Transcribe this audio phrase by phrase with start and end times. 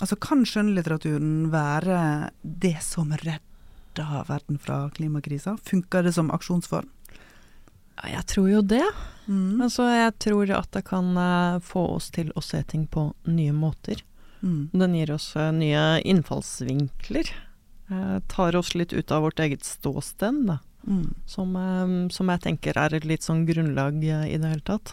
[0.00, 5.54] Altså, kan skjønnlitteraturen være det som redder verden fra klimakrisa?
[5.64, 6.90] Funker det som aksjonsform?
[7.96, 8.84] Ja, jeg tror jo det.
[9.24, 9.62] Mm.
[9.64, 13.54] Altså, jeg tror at det kan eh, få oss til å se ting på nye
[13.56, 14.02] måter.
[14.42, 14.68] Mm.
[14.76, 17.32] Den gir oss eh, nye innfallsvinkler.
[17.88, 20.58] Eh, tar oss litt ut av vårt eget ståsted, da.
[20.86, 21.14] Mm.
[21.26, 21.56] Som,
[22.14, 24.92] som jeg tenker er et litt sånn grunnlag i det hele tatt.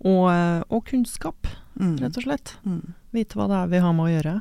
[0.00, 0.26] Og,
[0.72, 1.46] og kunnskap,
[1.78, 1.92] Mm.
[2.02, 2.50] rett og slett.
[2.66, 2.94] Mm.
[3.10, 4.34] Vite hva det er vi har med å gjøre.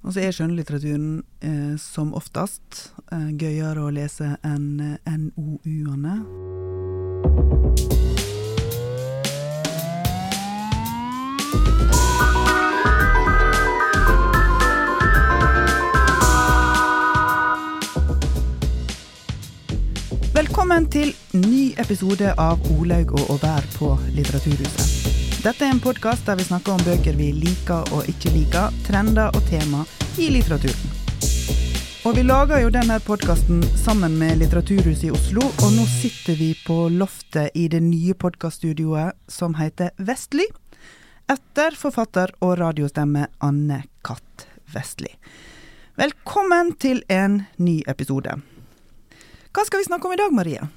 [0.00, 1.08] Og så er skjønnlitteraturen
[1.44, 6.16] eh, som oftest eh, gøyere å lese enn eh, NOU-ene.
[20.32, 25.19] Velkommen til ny episode av Olaug og Å være på Litteraturhuset.
[25.40, 29.32] Dette er en podkast der vi snakker om bøker vi liker og ikke liker, trender
[29.32, 29.86] og tema
[30.20, 30.90] i litteraturen.
[32.04, 36.50] Og vi lager jo denne podkasten sammen med Litteraturhuset i Oslo, og nå sitter vi
[36.60, 40.44] på loftet i det nye podkaststudioet som heter Vestli,
[41.32, 45.14] etter forfatter og radiostemme Anne Katt Vestli.
[45.96, 48.36] Velkommen til en ny episode.
[49.56, 50.68] Hva skal vi snakke om i dag, Marie?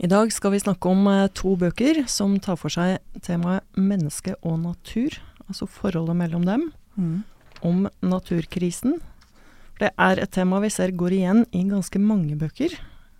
[0.00, 4.32] I dag skal vi snakke om eh, to bøker som tar for seg temaet menneske
[4.40, 6.70] og natur, altså forholdet mellom dem,
[7.60, 8.96] om naturkrisen.
[9.76, 12.72] Det er et tema vi ser går igjen i ganske mange bøker.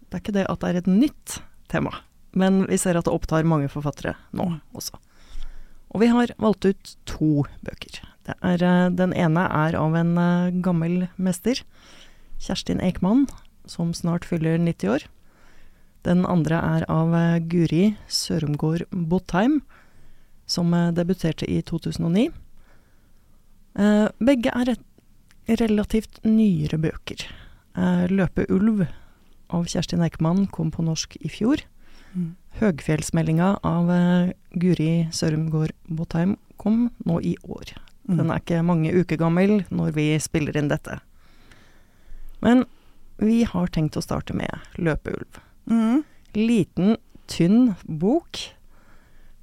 [0.08, 1.36] Det er ikke det at det er et nytt
[1.68, 1.92] tema,
[2.32, 4.96] men vi ser at det opptar mange forfattere nå også.
[5.92, 8.00] Og vi har valgt ut to bøker.
[8.24, 11.60] Det er, eh, den ene er av en eh, gammel mester,
[12.40, 13.26] Kjerstin Ekman,
[13.68, 15.10] som snart fyller 90 år.
[16.06, 19.60] Den andre er av eh, Guri Sørumgård Botheim,
[20.48, 22.30] som eh, debuterte i 2009.
[23.76, 24.76] Eh, begge er
[25.60, 27.28] relativt nyere bøker.
[27.80, 28.82] 'Løpe ulv'
[29.54, 31.62] av Kjerstin Eikmann kom på norsk i fjor.
[32.12, 32.34] Mm.
[32.58, 33.92] 'Høgfjellsmeldinga' av
[34.58, 37.72] Guri Sørumgård Botheim kom nå i år.
[38.10, 40.98] Den er ikke mange uker gammel når vi spiller inn dette.
[42.42, 42.66] Men
[43.22, 45.40] vi har tenkt å starte med 'Løpeulv'.
[45.70, 46.02] Mm.
[46.36, 46.96] Liten,
[47.30, 48.42] tynn bok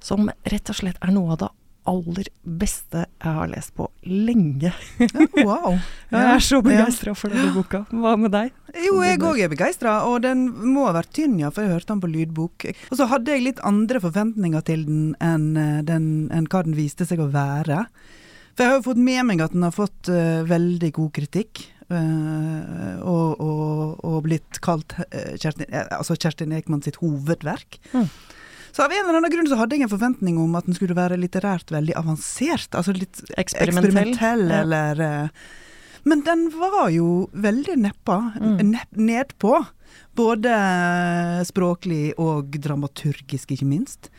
[0.04, 1.48] som rett og slett er noe av det
[1.88, 4.72] aller beste jeg har lest på lenge.
[5.00, 5.78] Ja, wow.
[6.12, 7.82] Jeg er så begeistra for denne boka.
[7.88, 8.52] Hva med deg?
[8.84, 11.92] Jo, jeg òg er begeistra, og den må ha vært tynn, ja, for jeg hørte
[11.94, 12.66] den på lydbok.
[12.90, 16.76] Og så hadde jeg litt andre forventninger til den enn, eh, den, enn hva den
[16.76, 17.86] viste seg å være.
[18.52, 21.62] For jeg har jo fått med meg at den har fått uh, veldig god kritikk.
[21.90, 27.78] Eh, og, og, og blitt kalt eh, Kjerstin, eh, altså Kjerstin Ekman sitt hovedverk.
[27.92, 28.08] Mm.
[28.72, 30.96] Så av en eller annen grunn så hadde jeg en forventning om at den skulle
[30.98, 32.68] være litterært veldig avansert.
[32.76, 34.12] Altså litt Eksperimentell.
[34.12, 34.60] eksperimentell, Ja.
[34.62, 35.30] eller
[36.04, 38.18] Men den var jo veldig neppa.
[38.40, 38.76] Mm.
[38.94, 39.66] Nedpå.
[40.14, 40.52] Både
[41.48, 44.10] språklig og dramaturgisk, ikke minst.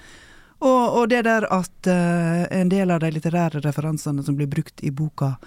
[0.60, 4.92] Og, og det der at en del av de litterære referansene som blir brukt i
[4.92, 5.38] boka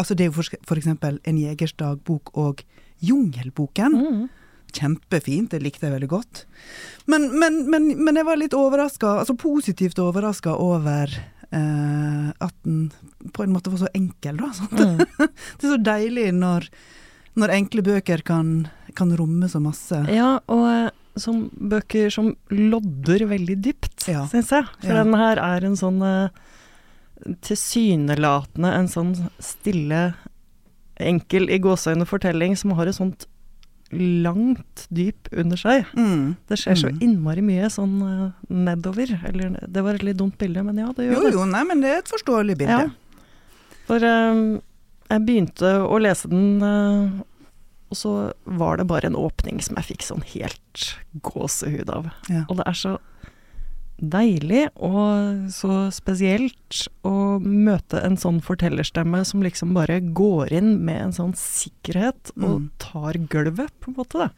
[0.00, 2.62] Altså det er jo for, for eksempel En jegers dagbok og
[3.04, 3.94] Jungelboken.
[3.96, 4.22] Mm.
[4.76, 6.44] Kjempefint, det likte jeg veldig godt.
[7.10, 11.10] Men, men, men, men jeg var litt overraska, altså positivt overraska over
[11.50, 12.90] eh, at den
[13.34, 14.50] på en måte var så enkel, da.
[14.70, 15.02] Mm.
[15.58, 16.68] Det er så deilig når,
[17.40, 18.52] når enkle bøker kan,
[18.94, 20.04] kan romme så masse.
[20.12, 20.86] Ja, og eh,
[21.18, 24.22] som bøker som lodder veldig dypt, Ja.
[24.30, 24.68] syns jeg.
[24.84, 25.02] For Ja.
[25.02, 26.28] den her er en sånn eh,
[27.44, 30.14] tilsynelatende en sånn stille,
[31.00, 33.26] enkel i gåseøyne fortelling som har et sånt
[33.90, 35.86] langt dyp under seg.
[35.98, 36.36] Mm.
[36.46, 36.98] Det skjer så Mm.
[37.02, 39.10] innmari mye sånn eh, nedover.
[39.26, 41.32] Eller det var et litt dumt bilde, men ja, det gjør Jo det.
[41.34, 42.70] jo, nei, men det er et forståelig bilde.
[42.70, 42.90] Ja.
[43.88, 44.60] For um,
[45.10, 47.10] jeg begynte å lese den, uh,
[47.90, 50.94] og så var det bare en åpning som jeg fikk sånn helt
[51.26, 52.12] gåsehud av.
[52.30, 52.44] Ja.
[52.48, 52.98] Og det er så
[54.00, 61.00] deilig og så spesielt å møte en sånn fortellerstemme som liksom bare går inn med
[61.04, 62.70] en sånn sikkerhet og Mm.
[62.78, 64.30] tar gulvet, på en måte, da.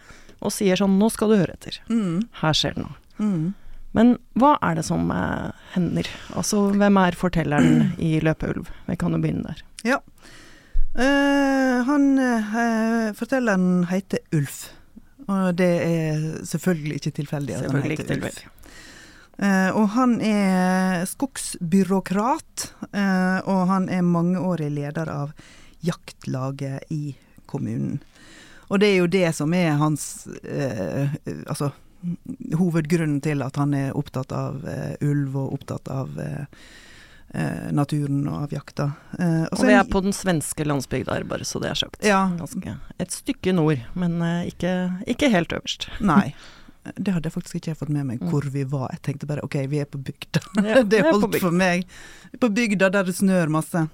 [0.42, 1.78] Og sier sånn 'nå skal du høre etter'.
[1.88, 2.28] Mm.
[2.42, 2.96] Her skjer det noe.
[3.20, 3.54] Mm.
[3.94, 6.06] Men hva er det som eh, hender?
[6.34, 8.66] Altså, hvem er fortelleren i 'Løpeulv'?
[8.88, 9.62] Vi kan jo begynne der.
[9.84, 9.98] Ja.
[10.94, 14.69] Uh, han uh, Fortelleren heter Ulf.
[15.28, 18.42] Og det er selvfølgelig ikke tilfeldig at han Selvfølgelig heter Ulf.
[19.38, 25.32] Eh, og han er skogsbyråkrat, eh, og han er mangeårig leder av
[25.81, 28.02] jaktlaget i kommunen.
[28.69, 31.73] Og det er jo det som er hans eh, altså
[32.58, 34.64] hovedgrunnen til at han er opptatt av
[35.06, 36.17] ulv og opptatt av
[37.73, 38.88] naturen og av jakta.
[39.23, 42.02] Eh, og vi er på den svenske landsbygda bare så det er sagt.
[42.05, 42.25] Ja.
[42.40, 44.19] Ganske, et stykke nord, men
[44.50, 44.75] ikke,
[45.06, 45.88] ikke, helt øverst.
[46.02, 46.34] Nei.
[46.82, 48.29] Det hadde jeg faktisk ikke fått med meg mm.
[48.32, 48.88] hvor vi var.
[48.96, 50.43] Jeg tenkte bare OK, vi er på bygda.
[50.67, 51.87] Ja, det holdt for meg.
[52.43, 53.87] På bygda der det snør masse.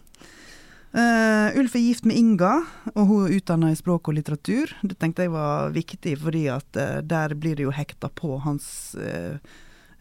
[0.88, 2.62] Uh, Ulf er gift med Inga,
[2.94, 4.72] og hun er utdanna i språk og litteratur.
[4.80, 8.96] Det tenkte jeg var viktig, fordi at uh, der blir det jo hekta på hans
[8.96, 9.36] uh,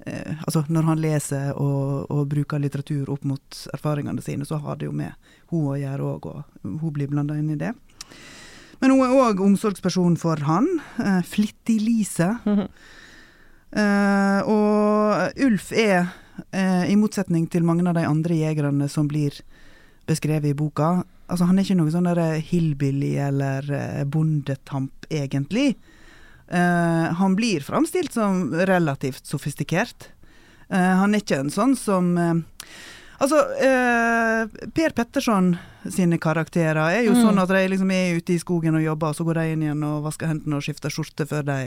[0.08, 4.88] Altså når han leser og, og, bruker litteratur opp mot erfaringene sine, så har det
[4.88, 5.12] jo med
[5.52, 7.74] hun å gjøre òg, og hun blir blanda inn i det.
[8.80, 10.68] Men hun er òg omsorgsperson for han.
[11.26, 12.38] Flittig Lise.
[12.46, 12.70] Mm -hmm.
[14.46, 16.08] og Ulf er,
[16.88, 19.34] i motsetning til mange av de andre jegerne som blir
[20.08, 21.04] beskrevet i boka.
[21.28, 25.74] Altså, han er ikke noe sånn der hillbilly eller uh, bondetamp, egentlig.
[26.48, 30.12] Uh, han blir framstilt som relativt sofistikert.
[30.72, 32.14] Uh, han er ikke en sånn som
[33.18, 33.40] Altså,
[34.78, 35.56] Per Petterson
[35.90, 37.22] sine karakterer er jo mm.
[37.24, 39.66] sånn at de liksom er ute i skogen og jobber, og så går de inn
[39.66, 41.58] igjen og vasker hendene og skifter skjorte før de,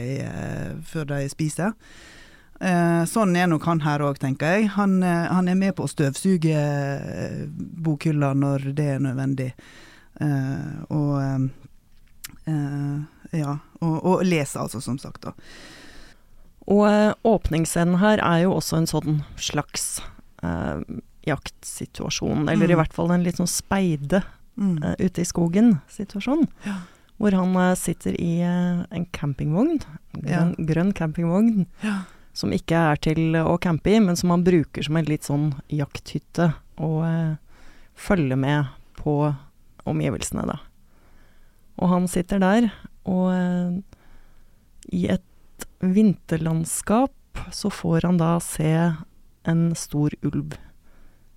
[0.87, 1.75] før de spiser.
[2.61, 4.67] Eh, sånn er nok han her òg, tenker jeg.
[4.75, 9.49] Han, eh, han, er med på å støvsuge eh, bokhylla når det er nødvendig.
[10.21, 11.15] Eh, og
[12.45, 12.99] eh,
[13.39, 13.57] ja.
[13.81, 15.33] Og, og lese, altså, som sagt, da.
[16.69, 19.95] Og eh, åpningsscenen her er jo også en sånn slags
[21.27, 22.71] jaktsituasjon, eller mm.
[22.73, 24.23] i hvert fall en litt sånn speide
[24.55, 24.97] mm.
[25.01, 26.47] ute i skogen-situasjon.
[26.65, 26.79] Ja.
[27.21, 29.83] Hvor han sitter i en campingvogn,
[30.15, 30.65] grønn, ja.
[30.71, 31.67] grønn campingvogn.
[31.85, 32.01] Ja
[32.33, 35.49] som ikke er til å campe i, men som han bruker som en litt sånn
[35.71, 36.51] jakthytte,
[36.81, 37.03] og
[37.99, 39.15] følger med på
[39.89, 40.59] omgivelsene, da.
[41.81, 42.69] Og han sitter der,
[43.09, 43.81] og
[44.93, 48.73] i et vinterlandskap så får han da se
[49.49, 50.55] en stor ulv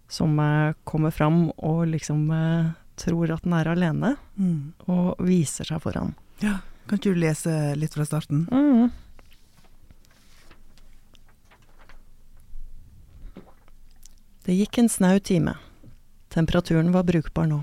[0.09, 4.87] som eh, kommer fram og liksom eh, tror at den er alene, mm.
[4.91, 6.15] og viser seg for ham.
[6.43, 6.61] Ja.
[6.85, 8.45] Kan ikke du lese litt fra starten?
[8.53, 8.91] Mm.
[14.45, 15.57] Det gikk en snau time.
[16.29, 17.63] Temperaturen var brukbar nå.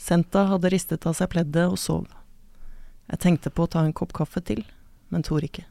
[0.00, 2.06] Senta hadde ristet av seg pleddet og sov.
[3.10, 4.62] Jeg tenkte på å ta en kopp kaffe til,
[5.12, 5.66] men torde ikke.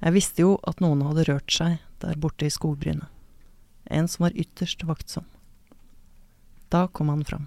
[0.00, 3.10] Jeg visste jo at noen hadde rørt seg der borte i skogbrynet.
[3.90, 5.24] En som var ytterst vaktsom.
[6.68, 7.46] Da kom han fram.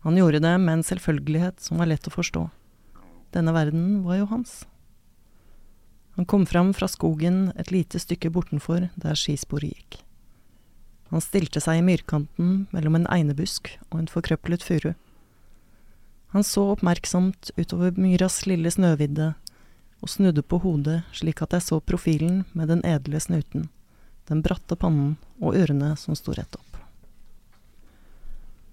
[0.00, 2.46] Han gjorde det med en selvfølgelighet som var lett å forstå.
[3.34, 4.64] Denne verden var jo hans.
[6.16, 10.00] Han kom fram fra skogen et lite stykke bortenfor der skisporet gikk.
[11.10, 14.92] Han stilte seg i myrkanten mellom en einebusk og en forkrøplet furu.
[16.30, 19.32] Han så oppmerksomt utover myras lille snøvidde
[20.00, 23.68] og snudde på hodet slik at jeg så profilen med den edle snuten,
[24.30, 26.78] den bratte pannen og ørene som sto rett opp.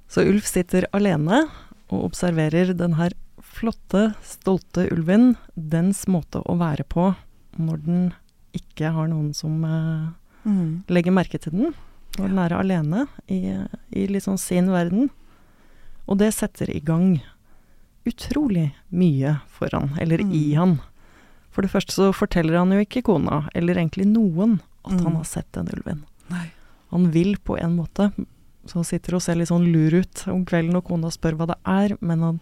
[0.07, 1.47] Så Ulf sitter alene
[1.91, 7.09] og observerer den her flotte, stolte ulven, dens måte å være på
[7.57, 8.07] når den
[8.55, 10.07] ikke har noen som eh,
[10.47, 10.87] mm.
[10.93, 11.75] legger merke til den
[12.17, 13.39] når den er alene i,
[13.93, 15.09] i liksom sin verden.
[16.07, 17.19] Og det setter i gang
[18.07, 20.31] utrolig mye for han, eller mm.
[20.33, 20.77] i han.
[21.51, 25.03] For det første så forteller han jo ikke kona, eller egentlig noen, at mm.
[25.05, 26.05] han har sett den ulven.
[26.31, 26.47] Nei.
[26.93, 28.11] Han vil på en måte,
[28.67, 31.49] så han sitter og ser litt sånn lur ut om kvelden når kona spør hva
[31.51, 32.39] det er, men han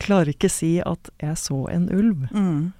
[0.00, 2.30] klarer ikke si at 'jeg så en ulv'.
[2.32, 2.72] Mm.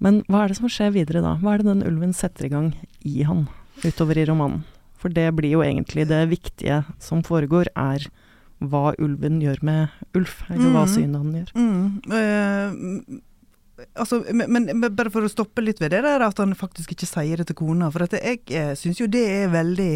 [0.00, 1.36] Men hva er det som skjer videre da?
[1.36, 3.48] Hva er det den ulven setter i gang i han,
[3.84, 4.64] utover i romanen?
[4.96, 8.08] For det blir jo egentlig det viktige som foregår, er
[8.60, 10.74] hva ulven gjør med Ulf, eller mm.
[10.74, 11.52] hva synet han gjør.
[11.56, 13.20] Mm.
[13.94, 17.08] Altså, men, men, bare for å stoppe litt ved det der, at han faktisk ikke
[17.08, 17.90] sier det til kona.
[17.92, 19.92] For at jeg eh, syns jo det er veldig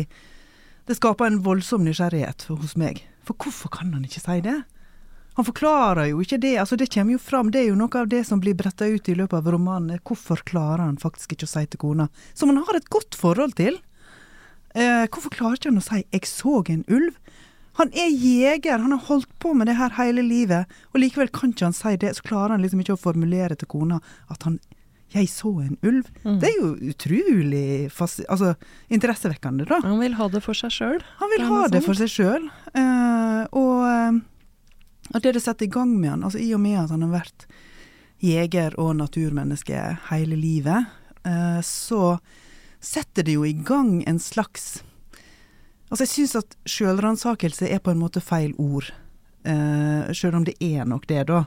[0.85, 3.03] Det skaper en voldsom nysgjerrighet hos meg.
[3.25, 4.59] For hvorfor kan han ikke si det?
[5.35, 6.59] Han forklarer jo ikke det.
[6.63, 7.51] altså Det kommer jo fram.
[7.51, 10.03] Det er jo noe av det som blir bretta ut i løpet av romanen.
[10.07, 13.57] Hvorfor klarer han faktisk ikke å si til kona, som han har et godt forhold
[13.59, 13.81] til?
[14.75, 17.19] Eh, hvorfor klarer ikke han å si 'jeg så en ulv'?
[17.79, 21.51] Han er jeger, han har holdt på med det her hele livet, og likevel kan
[21.51, 22.15] ikke han si det.
[22.17, 24.01] Så klarer han liksom ikke å formulere til kona
[24.31, 24.61] at han
[25.15, 26.09] 'jeg så en ulv'.
[26.25, 26.39] Mm.
[26.41, 27.91] Det er jo utrolig
[28.27, 28.55] altså,
[28.91, 29.81] interessevekkende, da.
[29.85, 31.03] Han vil ha det for seg sjøl.
[31.21, 32.49] Han vil ha det for seg sjøl.
[32.75, 34.19] Uh, og, eh,
[35.15, 37.15] og det det setter i gang med han, altså i og med at han har
[37.21, 37.47] vært
[38.25, 40.91] jeger og naturmenneske hele livet,
[41.27, 42.19] uh, så
[42.85, 44.83] setter det jo i gang en slags
[45.95, 48.91] Altså, jeg syns at sjølransakelse er på en måte feil ord,
[49.45, 51.43] Uh, sjøl om det er nok det, da.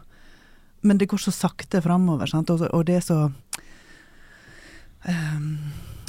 [0.85, 3.15] Men det går så sakte framover, sant, og, og, det er så
[5.09, 5.47] um,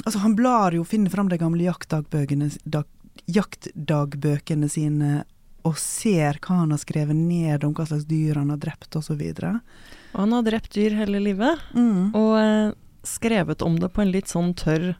[0.05, 2.85] Altså, han blar jo, finner fram de gamle jaktdagbøkene, dag,
[3.25, 5.23] jaktdagbøkene sine
[5.67, 9.19] og ser hva han har skrevet ned om hva slags dyr han har drept osv.
[9.19, 12.13] Og han har drept dyr hele livet, Mm.
[12.15, 12.71] og eh,
[13.03, 14.93] skrevet om det på en litt sånn tørr,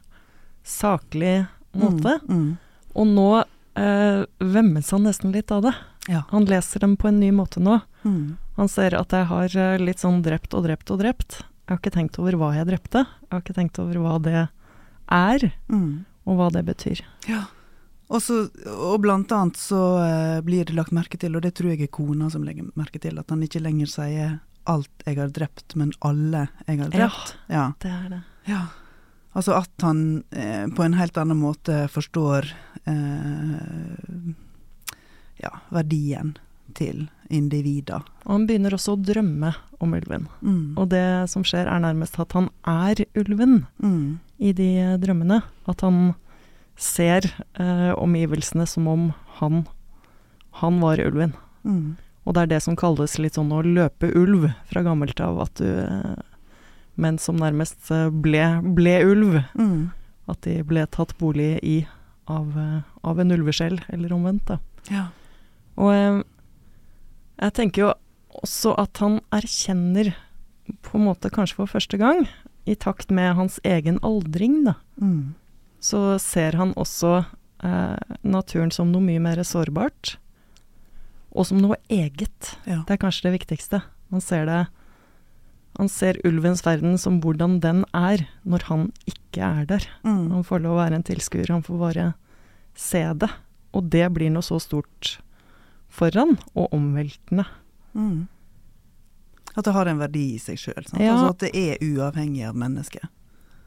[0.66, 2.18] saklig måte.
[2.28, 2.34] Mm.
[2.34, 2.58] Mm.
[2.94, 3.28] Og nå
[3.78, 5.74] eh, vemmes han nesten litt av det.
[6.08, 6.24] Ja.
[6.30, 7.80] Han leser dem på en ny måte nå.
[8.02, 8.36] Mm.
[8.56, 11.40] Han ser at jeg har eh, litt sånn drept og drept og drept.
[11.66, 13.04] Jeg har ikke tenkt over hva jeg drepte.
[13.06, 14.48] Jeg har ikke tenkt over hva det
[15.10, 16.04] er, Mm.
[16.26, 17.00] og hva det betyr.
[17.28, 17.44] Ja.
[18.10, 21.70] Og, så, og blant annet så eh, blir det lagt merke til, og det tror
[21.70, 25.28] jeg er kona som legger merke til, at han ikke lenger sier 'alt jeg har
[25.28, 27.34] drept', men 'alle jeg har drept'.
[27.48, 27.72] Ja.
[27.78, 28.22] Det er det.
[28.46, 28.66] ja.
[29.36, 32.48] Altså at han eh, på en helt annen måte forstår
[32.90, 34.32] eh,
[35.42, 36.34] ja, verdien
[36.74, 38.02] til individer.
[38.26, 40.26] Og han begynner også å drømme om ulven.
[40.42, 40.74] Mm.
[40.78, 44.18] Og det som skjer, er nærmest at han er ulven Mm.
[44.38, 44.70] i de
[45.02, 45.42] drømmene.
[45.70, 46.14] At han
[46.76, 49.64] ser eh, omgivelsene som om han,
[50.62, 51.34] han var ulven.
[51.64, 51.96] Mm.
[52.26, 55.54] Og det er det som kalles litt sånn å løpe ulv fra gammelt av, at
[55.62, 55.70] du
[56.96, 58.42] Men som nærmest eh, ble,
[58.76, 59.38] ble ulv.
[59.54, 59.90] Mm.
[60.28, 61.86] At de ble tatt bolig i
[62.30, 64.52] av, eh, av en ulveskjell, eller omvendt.
[64.90, 65.06] Ja.
[65.80, 66.20] Og eh,
[67.40, 67.92] jeg tenker jo
[68.42, 70.12] også at han erkjenner,
[70.86, 72.26] på en måte kanskje for første gang,
[72.68, 75.34] i takt med hans egen aldring, da, Mm.
[75.80, 77.24] så ser han også
[77.64, 80.16] eh, naturen som noe mye mer sårbart,
[81.32, 82.54] og som noe eget.
[82.66, 82.82] Ja.
[82.86, 83.82] Det er kanskje det viktigste.
[84.10, 84.60] Man ser det
[85.80, 89.86] Han ser ulvens verden som hvordan den er når han ikke er der.
[90.04, 90.26] Mm.
[90.34, 92.04] Han får lov å være en tilskuer, han får bare
[92.76, 93.30] se det.
[93.72, 95.14] Og det blir noe så stort
[95.88, 97.46] for han, og omveltende.
[97.96, 98.28] Mm.
[99.56, 100.84] At det har en verdi i seg sjøl.
[100.92, 101.14] Ja.
[101.14, 103.08] Altså at det er uavhengig av mennesket.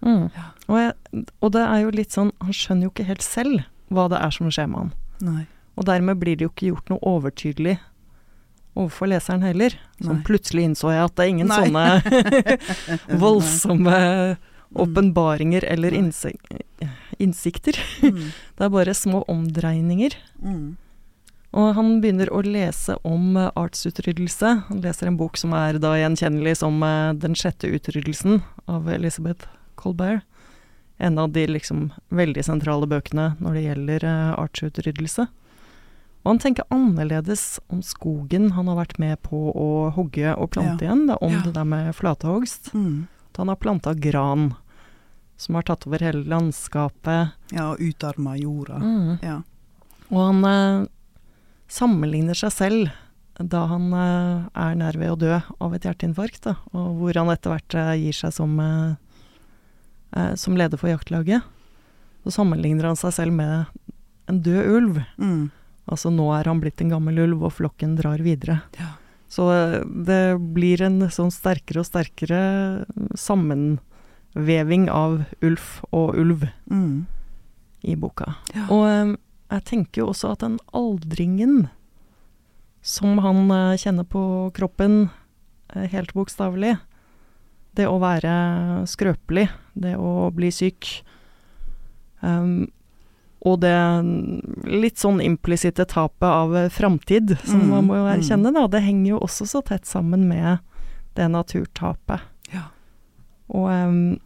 [0.05, 0.29] Mm.
[0.35, 0.45] Ja.
[0.67, 3.61] Og, jeg, og det er jo litt sånn Han skjønner jo ikke helt selv
[3.93, 4.93] hva det er som skjer med han.
[5.23, 5.43] Nei.
[5.79, 7.77] Og dermed blir det jo ikke gjort noe overtydelig
[8.73, 9.75] overfor leseren heller.
[10.01, 10.25] Som Nei.
[10.27, 11.61] plutselig innså jeg at det er ingen Nei.
[11.61, 13.99] sånne voldsomme
[14.73, 16.41] åpenbaringer eller innsik
[17.21, 17.77] innsikter.
[18.01, 18.31] Mm.
[18.57, 20.15] Det er bare små omdreininger.
[20.41, 20.75] Mm.
[21.53, 24.53] Og han begynner å lese om eh, artsutryddelse.
[24.69, 29.45] Han leser en bok som er da gjenkjennelig som eh, Den sjette utryddelsen av Elizabeth
[29.77, 30.25] Colbert.
[30.97, 35.27] En av de liksom veldig sentrale bøkene når det gjelder eh, artsutryddelse.
[36.23, 40.85] Og han tenker annerledes om skogen han har vært med på å hogge og plante
[40.85, 40.91] Ja.
[40.93, 41.41] igjen, da, om Ja.
[41.43, 42.71] det der med flatehogst.
[42.73, 43.07] Mm.
[43.31, 44.53] At han har planta gran,
[45.35, 47.33] som har tatt over hele landskapet.
[47.51, 48.79] Ja, og utarma jorda.
[48.79, 49.19] Mm.
[49.21, 49.41] Ja.
[50.11, 50.87] Og han eh,
[51.67, 52.91] sammenligner seg selv
[53.39, 57.31] da han eh, er nær ved å dø av et hjerteinfarkt, da, og hvor han
[57.33, 58.95] etter hvert eh, gir seg som, eh,
[60.15, 61.41] eh, som leder for jaktlaget.
[62.23, 63.65] Så sammenligner han seg selv med
[64.29, 65.01] en død ulv.
[65.17, 65.51] Mm.
[65.91, 68.61] Altså nå er han blitt en gammel ulv, og flokken drar videre.
[68.79, 68.93] Ja.
[69.33, 70.21] Så eh, det
[70.55, 72.39] blir en sånn sterkere og sterkere
[73.19, 77.05] sammenveving av Ulf og ulv Mm.
[77.83, 78.35] i boka.
[78.55, 78.67] Ja.
[78.71, 79.15] Og eh,
[79.57, 81.67] jeg tenker jo også at den aldringen
[82.81, 84.23] som han eh, kjenner på
[84.55, 85.09] kroppen,
[85.73, 86.75] helt bokstavelig,
[87.73, 90.85] det å være skrøpelig, det å bli syk,
[92.21, 92.67] ehm,
[93.43, 93.73] og det
[94.71, 98.11] litt sånn implisitte tapet av eh, framtid, som Mm, man må jo mm.
[98.17, 100.59] erkjenne, da, det henger jo også så tett sammen med
[101.17, 102.21] det naturtapet.
[102.53, 102.69] Ja.
[103.51, 104.19] Og um,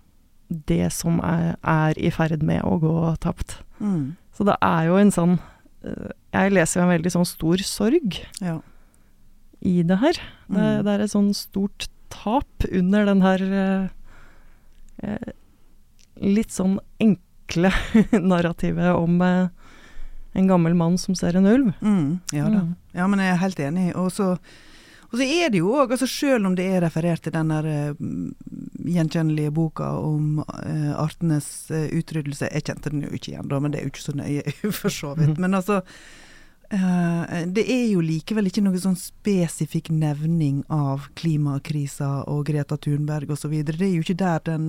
[0.50, 3.58] det som er, er i ferd med å gå tapt.
[3.82, 4.16] Mm.
[4.38, 5.34] Så det er jo en sånn
[5.84, 8.60] eh, Jeg leser jo en veldig sånn stor sorg Ja.
[9.66, 10.14] i det her.
[10.48, 10.84] Det, Mm.
[10.86, 13.88] det er et sånn stort tap under den her eh,
[15.04, 15.32] eh,
[16.22, 17.24] litt sånn enkle
[18.32, 19.48] narrativet om eh,
[20.38, 21.72] en gammel mann som ser en ulv.
[21.82, 22.20] Mm.
[22.32, 22.64] Ja da.
[22.66, 22.74] Mm.
[22.98, 23.88] Ja, men jeg er helt enig.
[23.96, 24.36] Og så,
[25.14, 28.06] er det jo òg, altså selv om det er referert til den der eh,
[28.98, 33.82] gjenkjennelige boka om eh, artenes utryddelse Jeg kjente den jo ikke igjen da, men det
[33.82, 35.38] er jo ikke så nøye, for så vidt.
[35.38, 35.44] Mhm.
[35.46, 35.82] Men altså
[36.68, 43.32] Uh, Det er jo likevel ikke noe sånn spesifikk nevning av klimakrisa og Greta Thunberg
[43.32, 43.54] osv.
[43.64, 44.66] Det er jo ikke der den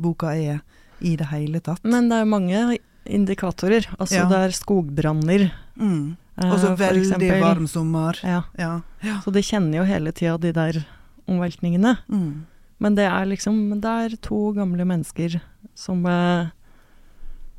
[0.00, 0.62] boka er
[1.02, 1.82] i det hele tatt.
[1.84, 3.86] Men det er mange indikatorer.
[3.98, 4.28] Altså Ja.
[4.30, 5.50] det er skogbranner.
[5.76, 6.16] Mm.
[6.38, 8.18] eh, Og så veldig varm sommer.
[8.22, 8.42] Ja.
[8.58, 8.80] Ja.
[9.02, 9.20] ja.
[9.24, 10.84] Så de kjenner jo hele tida de der
[11.28, 11.96] omveltningene.
[12.08, 12.46] Mm.
[12.78, 15.40] Men det er liksom Det er to gamle mennesker
[15.74, 16.48] som eh,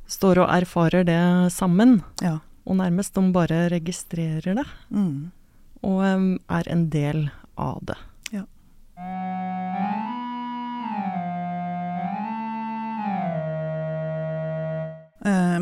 [0.08, 2.02] står og erfarer det sammen.
[2.22, 2.40] ja.
[2.66, 5.32] Og nærmest de bare registrerer det, Mm.
[5.84, 7.98] og um, er en del av det.
[8.32, 8.44] Ja.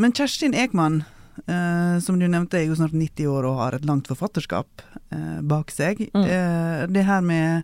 [0.02, 1.04] Men Kjerstin Ekman,
[1.48, 5.38] eh, som du nevnte, er jo snart 90 år og har et langt forfatterskap eh,
[5.42, 6.02] bak seg.
[6.14, 6.24] Mm.
[6.26, 7.64] Eh, det her med,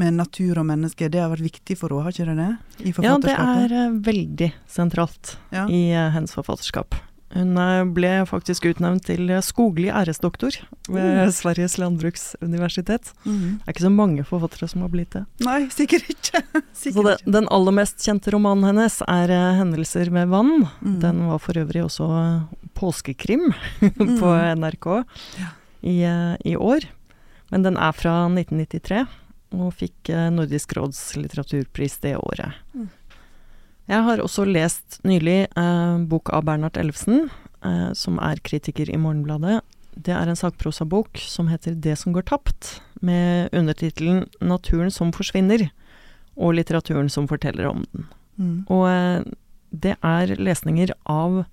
[0.00, 2.50] med natur og menneske, det har vært viktig for henne, har ikke det det?
[2.88, 5.66] I Ja, det er eh, veldig sentralt Ja.
[5.68, 6.96] i eh, hennes forfatterskap.
[7.34, 10.54] Hun eh, ble faktisk utnevnt til eh, skoglig æresdoktor
[10.88, 11.32] ved mm.
[11.36, 13.10] Sveriges landbruksuniversitet.
[13.26, 13.58] Mm.
[13.60, 15.24] Det er ikke så mange forfattere som har blitt det.
[15.44, 16.40] Nei, sikkert ikke.
[16.72, 17.32] Så sikkert det, ikke.
[17.36, 20.66] den aller mest kjente romanen hennes er eh, 'Hendelser med vann'.
[20.80, 20.98] Mm.
[21.04, 22.08] Den var for øvrig også
[22.78, 23.50] påskekrim
[24.20, 24.60] på Mm.
[24.64, 24.86] NRK
[25.38, 25.52] Ja.
[25.82, 25.96] i,
[26.48, 26.88] i år.
[27.50, 29.06] Men den er fra 1993,
[29.56, 32.52] og fikk Nordisk råds litteraturpris det året.
[33.88, 37.30] Jeg har også lest nylig eh, bok av Bernhard Ellefsen,
[37.64, 39.62] eh, som er kritiker i Morgenbladet.
[39.96, 45.70] Det er en sakprosabok som heter 'Det som går tapt', med undertittelen 'Naturen som forsvinner',
[46.36, 48.06] og litteraturen som forteller om den.
[48.38, 48.66] Mm.
[48.68, 49.24] Og eh,
[49.72, 51.46] det er lesninger av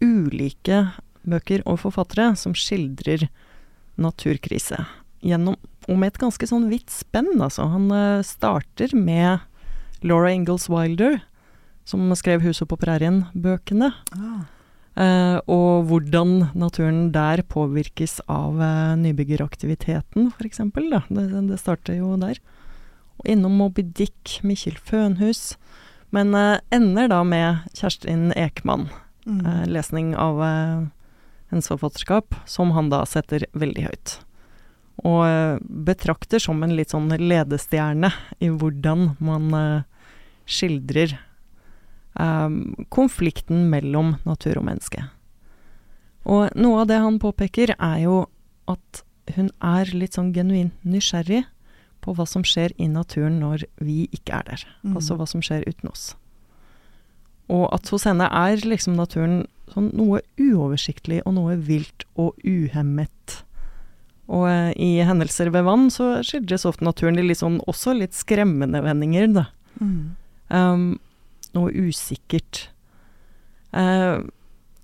[0.00, 0.92] ulike
[1.26, 3.28] bøker og forfattere som skildrer
[3.98, 4.86] naturkrise.
[5.20, 5.56] Gjennom,
[5.88, 7.66] og med et ganske sånn vidt spenn, altså.
[7.68, 9.40] Han eh, starter med
[10.02, 11.20] Laura Ingalls Wilder,
[11.90, 13.90] som skrev 'Huset på prærien'-bøkene.
[14.14, 14.46] Ah.
[14.98, 20.62] Eh, og hvordan naturen der påvirkes av eh, nybyggeraktiviteten, f.eks.
[21.08, 22.40] Det, det starter jo der.
[23.20, 25.54] Og innom Moby Dick, Mikkjel Fønhus.
[26.10, 28.88] Men eh, ender da med Kjerstin Ekman.
[29.28, 29.44] Mm.
[29.44, 30.42] Eh, lesning av
[31.50, 34.18] hennes forfatterskap, som han da setter veldig høyt.
[35.00, 39.48] Og betrakter som en litt sånn ledestjerne i hvordan man
[40.44, 41.16] skildrer
[42.90, 45.04] konflikten mellom natur og menneske.
[46.28, 48.16] Og noe av det han påpeker, er jo
[48.68, 49.02] at
[49.36, 51.44] hun er litt sånn genuint nysgjerrig
[52.04, 54.64] på hva som skjer i naturen når vi ikke er der.
[54.82, 54.96] Mm.
[54.98, 56.14] Altså hva som skjer uten oss.
[57.50, 63.40] Og at hos henne er liksom naturen sånn noe uoversiktlig og noe vilt og uhemmet.
[64.30, 68.14] Og eh, i hendelser ved vann så skildres ofte naturen i litt sånn, også litt
[68.16, 69.46] skremmende vendinger, da.
[69.80, 70.02] Mm.
[70.50, 70.84] Um,
[71.56, 72.68] noe usikkert.
[73.72, 74.20] Eh,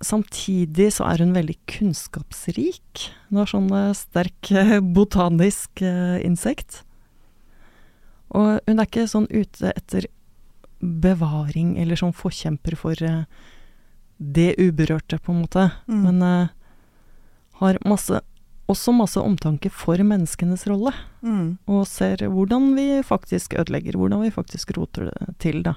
[0.03, 3.07] samtidig så er hun veldig kunnskapsrik.
[3.29, 6.83] Hun har sånn eh, sterk eh, botanisk eh, insekt.
[8.35, 10.09] Og hun er ikke sånn ute etter
[10.83, 13.23] bevaring eller sånn forkjemper for eh,
[14.17, 15.69] det uberørte, på en måte.
[15.87, 16.01] Mm.
[16.03, 16.49] Men eh,
[17.61, 18.19] har masse,
[18.69, 20.93] også masse omtanke for menneskenes rolle
[21.27, 21.57] Mm.
[21.65, 25.73] og ser hvordan vi faktisk ødelegger, hvordan vi faktisk roter det til, da.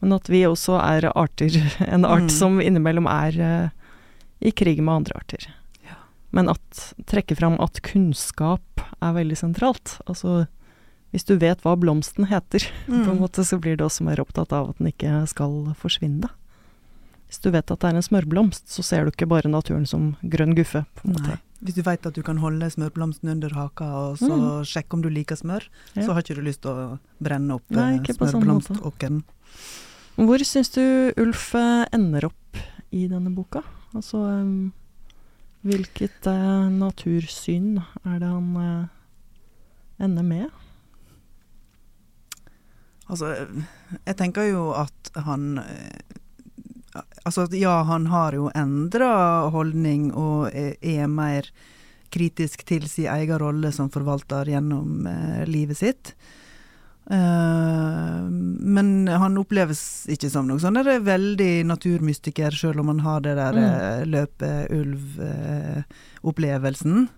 [0.00, 1.50] Men at vi også er arter,
[1.94, 2.30] en art Mm.
[2.30, 3.70] som innimellom er uh,
[4.40, 5.46] i krig med andre arter.
[5.84, 5.96] Ja.
[6.32, 8.62] Men at trekke fram at kunnskap
[9.02, 9.98] er veldig sentralt.
[10.06, 10.46] Altså
[11.12, 13.20] hvis du vet hva blomsten heter, på en Mm.
[13.20, 16.30] måte, så blir du også mer opptatt av at den ikke skal forsvinne.
[17.28, 20.16] Hvis du vet at det er en smørblomst, så ser du ikke bare naturen som
[20.22, 21.36] grønn guffe, på en måte.
[21.62, 24.64] Hvis du veit at du kan holde smørblomsten under haka og så Mm.
[24.66, 25.62] sjekke om du liker smør,
[25.94, 26.02] Ja.
[26.02, 27.94] så har ikke du lyst til å brenne opp smørblomståkeren.
[27.94, 29.22] eh, ikke sånn smørblomståkeren.
[30.20, 30.82] Hvor syns du
[31.16, 32.58] Ulf eh, ender opp
[32.92, 33.62] i denne boka?
[33.96, 34.72] Altså em,
[35.64, 38.90] hvilket eh, natursyn er det han eh,
[40.04, 40.50] ender med?
[43.10, 43.32] Altså,
[44.04, 46.16] jeg tenker jo at han eh,
[47.24, 51.46] Altså, ja, han har jo endra holdning og er mer
[52.10, 56.12] kritisk til sin egen rolle som forvalter gjennom eh, livet sitt.
[57.10, 63.20] Eh, men han oppleves ikke som noe sånn der veldig naturmystiker, sjøl om han har
[63.24, 63.64] det der Mm.
[63.66, 64.04] eh,
[66.22, 67.08] løpe-ulv-opplevelsen.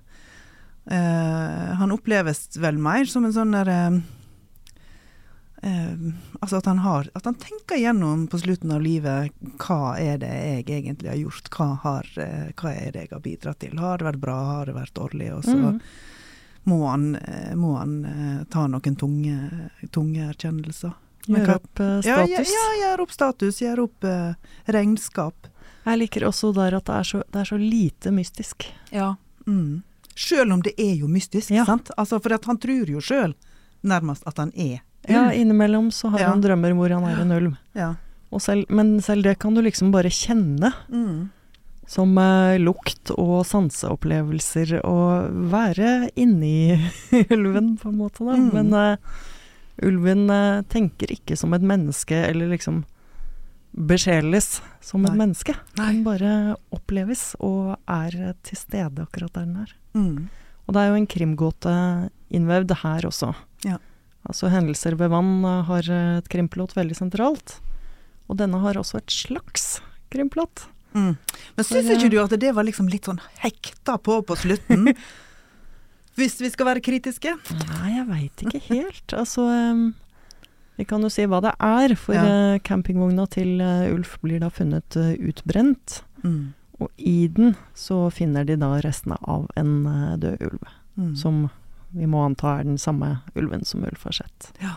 [0.91, 4.01] Eh, han oppleves vel mer som en sånn der eh,
[6.43, 9.31] altså at han har At han tenker gjennom på slutten av livet
[9.63, 12.03] hva er det jeg egentlig har gjort, hva, har,
[12.59, 13.79] hva er det jeg har bidratt til.
[13.79, 15.31] Har det vært bra, har det vært dårlig?
[15.37, 15.81] Og så Mm.
[16.65, 19.37] Må han, eh, må han eh, ta noen tunge,
[19.91, 20.93] tunge erkjennelser.
[21.27, 22.07] Gjøre opp status?
[22.07, 24.33] Ja, ja, ja, gjøre opp status, gjøre opp uh,
[24.75, 25.47] regnskap.
[25.85, 28.67] Jeg liker også der at det er så, det er så lite mystisk.
[28.91, 29.13] Ja.
[29.47, 29.83] Mm.
[30.19, 31.65] Sjøl om det er jo mystisk, Ja.
[31.67, 31.91] sant?
[31.97, 33.35] Altså, for at han tror jo sjøl
[33.87, 36.29] nærmest at han er Ja, innimellom så har Ja.
[36.31, 37.57] han drømmer hvor han er en ulv.
[37.75, 37.95] Ja.
[38.31, 40.73] Og selv, men selv det kan du liksom bare kjenne.
[40.91, 41.31] Mm.
[41.93, 46.79] Som eh, lukt og sanseopplevelser, og være inni
[47.35, 48.39] ulven, på en måte, da.
[48.39, 48.49] Mm.
[48.55, 49.21] Men uh,
[49.85, 52.83] ulven uh, tenker ikke som et menneske, eller liksom
[53.73, 55.21] besjeles som et Nei.
[55.25, 55.57] menneske.
[55.77, 59.77] Den bare oppleves, og er til stede akkurat der den er.
[59.97, 60.19] Mm.
[60.67, 61.77] Og det er jo en krimgåte
[62.33, 63.33] innvevd her også.
[63.67, 63.79] Ja.
[64.29, 67.57] Altså Hendelser ved vann har et krimplott veldig sentralt.
[68.31, 69.81] Og denne har også et slags
[70.13, 70.69] krimplott.
[70.95, 71.17] Mm.
[71.57, 74.93] Men syns ikke du at det var liksom litt sånn hekta på på slutten?
[76.19, 77.35] Hvis vi skal være kritiske?
[77.71, 79.15] Nei, jeg veit ikke helt.
[79.17, 79.85] Altså um,
[80.77, 81.95] Vi kan jo si hva det er.
[81.97, 82.25] For ja.
[82.27, 86.03] uh, campingvogna til uh, Ulf blir da funnet uh, utbrent.
[86.21, 86.53] Mm.
[86.83, 89.75] Og i den så finner de da restene av en
[90.21, 90.71] død ulv.
[90.99, 91.13] Mm.
[91.17, 91.45] Som
[91.97, 94.49] vi må anta er den samme ulven som Ulf har sett.
[94.61, 94.77] Ja.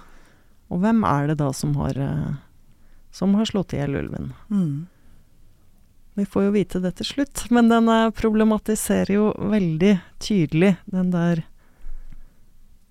[0.70, 1.98] Og hvem er det da som har,
[3.16, 4.34] som har slått i hjel ulven?
[4.52, 4.86] Mm.
[6.16, 11.44] Vi får jo vite det til slutt, men den problematiserer jo veldig tydelig den der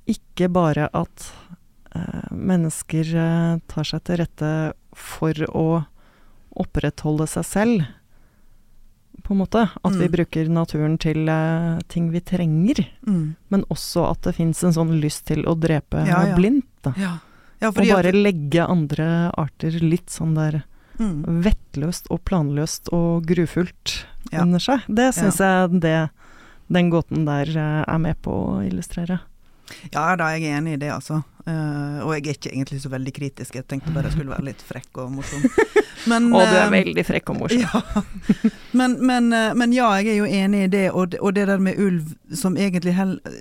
[0.04, 1.30] Ikke bare at
[1.96, 4.50] eh, mennesker eh, tar seg til rette
[4.92, 5.68] for å
[6.60, 7.87] opprettholde seg selv,
[9.24, 9.62] på en måte.
[9.80, 10.00] At mm.
[10.02, 12.82] vi bruker naturen til eh, ting vi trenger.
[13.08, 13.34] Mm.
[13.48, 16.37] Men også at det fins en sånn lyst til å drepe ja, ja.
[16.37, 16.68] blindt.
[16.84, 16.92] Da.
[17.00, 17.14] Ja.
[17.70, 20.60] og bare legge andre arter litt sånn der
[20.98, 21.42] mm.
[21.44, 24.42] vettløst og planløst og grufullt ja.
[24.42, 24.87] under seg.
[24.88, 25.52] Det syns ja.
[25.64, 25.98] jeg det,
[26.72, 29.20] den gåten der eh, er med på å illustrere.
[29.94, 31.22] Ja da, jeg er enig i det, altså.
[31.44, 33.57] Uh, og jeg er ikke egentlig så veldig kritisk.
[33.59, 35.44] Jeg tenkte bare jeg skulle være litt frekk og morsom.
[36.11, 37.64] Men, og du er uh, veldig frekk og morsom.
[37.64, 38.52] Ja.
[38.74, 40.87] Men, men, men, ja, jeg er jo enig i det.
[40.92, 42.92] Og, og det der med ulv som egentlig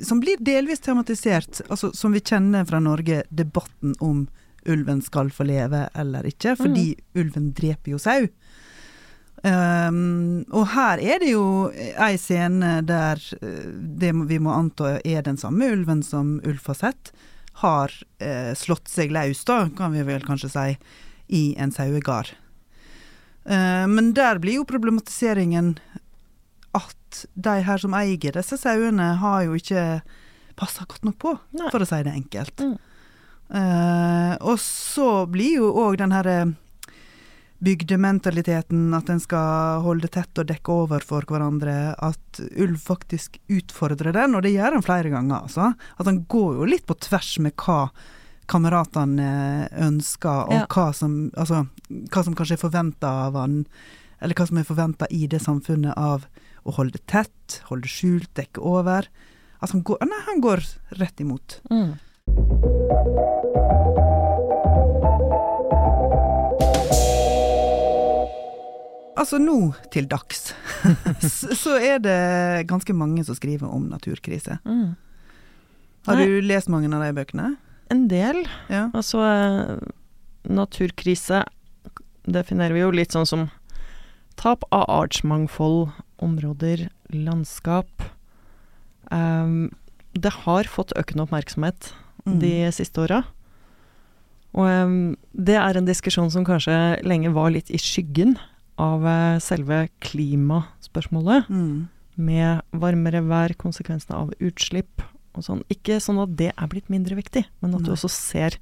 [0.05, 4.27] Som blir delvis tematisert, altså som vi kjenner fra Norge, debatten om
[4.69, 7.21] ulven skal få leve eller ikke, fordi mm.
[7.21, 8.27] ulven dreper jo sau.
[9.43, 13.65] Um, og her er det jo ei scene der eh,
[13.99, 17.11] det vi må anta er den samme ulven som Ulf har sett,
[17.59, 17.91] har
[18.23, 20.69] uh, slått seg løs, da, kan vi vel kanskje si,
[21.27, 22.31] i en sauegard.
[23.43, 25.75] Uh, men der blir jo problematiseringen
[26.73, 30.01] at de her som eier disse sauene, har jo ikke
[30.55, 31.67] passa godt nok på, Nei.
[31.67, 32.63] for å si det enkelt.
[32.63, 32.77] Mm.
[33.51, 36.53] Uh, og så blir jo òg den herre eh,
[37.63, 44.15] bygdementaliteten, at en skal holde tett og dekke over for hverandre, at ulv faktisk utfordrer
[44.15, 45.69] den, og det gjør han flere ganger, altså.
[45.95, 47.85] At han går jo litt på tvers med hva
[48.51, 49.29] kameratene
[49.85, 50.65] ønsker, og ja.
[50.67, 53.61] hva, som, altså, hva som kanskje er forventa av han,
[54.19, 56.27] eller hva som er forventa i det samfunnet av
[56.67, 59.07] å holde tett, holde skjult, dekke over.
[59.59, 60.63] Altså han går, nei, han går
[60.99, 61.61] rett imot.
[61.71, 61.95] Mm.
[69.23, 70.49] Altså nå til dags
[71.63, 74.57] så er det ganske mange som skriver om naturkrise.
[74.67, 74.97] Mm.
[76.03, 77.53] Har du lest mange av de bøkene?
[77.93, 78.41] En del.
[78.67, 78.89] Ja.
[78.91, 79.23] Altså
[80.43, 81.45] naturkrise
[82.27, 83.47] definerer vi jo litt sånn som
[84.39, 85.93] tap av artsmangfold,
[86.23, 88.03] områder, landskap.
[89.07, 89.71] Um,
[90.13, 91.93] det har fått økende oppmerksomhet
[92.27, 92.37] mm.
[92.41, 93.23] de siste åra.
[94.53, 98.35] Og um, det er en diskusjon som kanskje lenge var litt i skyggen
[98.81, 101.49] av uh, selve klimaspørsmålet.
[101.49, 101.89] Mm.
[102.21, 105.01] Med varmere vær, konsekvensene av utslipp
[105.33, 105.63] og sånn.
[105.73, 107.87] Ikke sånn at det er blitt mindre viktig, men at Nei.
[107.89, 108.59] du også ser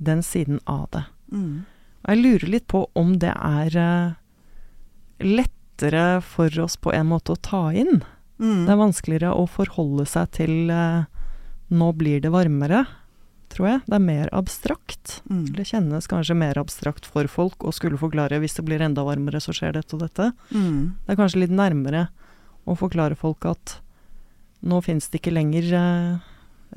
[0.00, 1.06] den siden av det.
[1.32, 1.64] Mm.
[2.00, 4.18] Og jeg lurer litt på om det er uh,
[5.24, 8.02] lettere for oss på en måte å ta inn.
[8.40, 8.66] Mm.
[8.66, 11.08] Det er vanskeligere å forholde seg til uh,
[11.72, 12.84] nå blir det varmere,
[13.50, 13.82] tror jeg.
[13.86, 15.18] Det er mer abstrakt.
[15.30, 15.44] Mm.
[15.56, 19.42] Det kjennes kanskje mer abstrakt for folk å skulle forklare hvis det blir enda varmere,
[19.42, 20.30] så skjer dette og dette.
[20.54, 20.96] Mm.
[21.06, 22.08] Det er kanskje litt nærmere
[22.68, 23.78] å forklare folk at
[24.60, 26.30] nå fins det ikke lenger eh,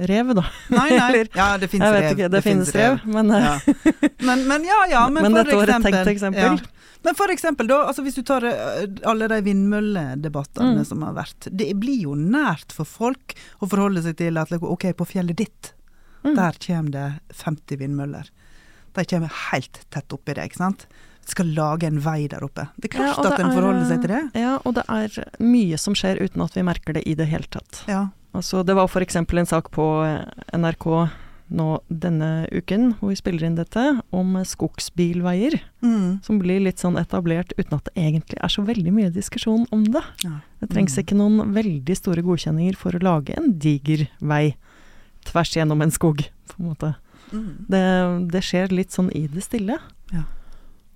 [0.10, 0.46] rev, da.
[0.74, 1.26] Nei, nei.
[1.40, 2.12] Ja, det fins rev.
[2.14, 3.58] Ikke, det, det finnes rev, rev, men, ja.
[4.24, 5.04] men, men ja, ja.
[5.10, 6.58] Men, men for dette var et tenkt eksempel.
[6.64, 6.80] Ja.
[7.04, 10.86] Men for eksempel, da, altså hvis du tar uh, alle de vindmølledebattene mm.
[10.88, 11.50] som har vært.
[11.52, 15.74] Det blir jo nært for folk å forholde seg til at OK, på fjellet ditt,
[16.24, 16.36] mm.
[16.40, 17.08] der kommer det
[17.44, 18.30] 50 vindmøller.
[18.94, 20.88] De kommer helt tett oppi det, ikke sant.
[21.26, 22.68] Skal lage en vei der oppe.
[22.76, 24.24] Det er klart ja, at en forholder seg til det.
[24.44, 27.48] Ja, og det er mye som skjer uten at vi merker det i det hele
[27.50, 27.84] tatt.
[27.88, 28.08] Ja.
[28.34, 29.22] Altså, det var f.eks.
[29.22, 29.86] en sak på
[30.58, 30.88] NRK
[31.54, 33.84] nå denne uken, hvor vi spiller inn dette,
[34.16, 35.60] om skogsbilveier.
[35.86, 36.20] Mm.
[36.26, 39.86] Som blir litt sånn etablert uten at det egentlig er så veldig mye diskusjon om
[39.94, 40.04] det.
[40.26, 40.40] Ja.
[40.64, 41.02] Det trengs mm.
[41.04, 44.56] ikke noen veldig store godkjenninger for å lage en diger vei
[45.28, 46.94] tvers gjennom en skog, på en måte.
[47.34, 47.66] Mm.
[47.70, 47.84] Det,
[48.34, 49.80] det, skjer litt sånn i det stille.
[50.14, 50.24] Ja.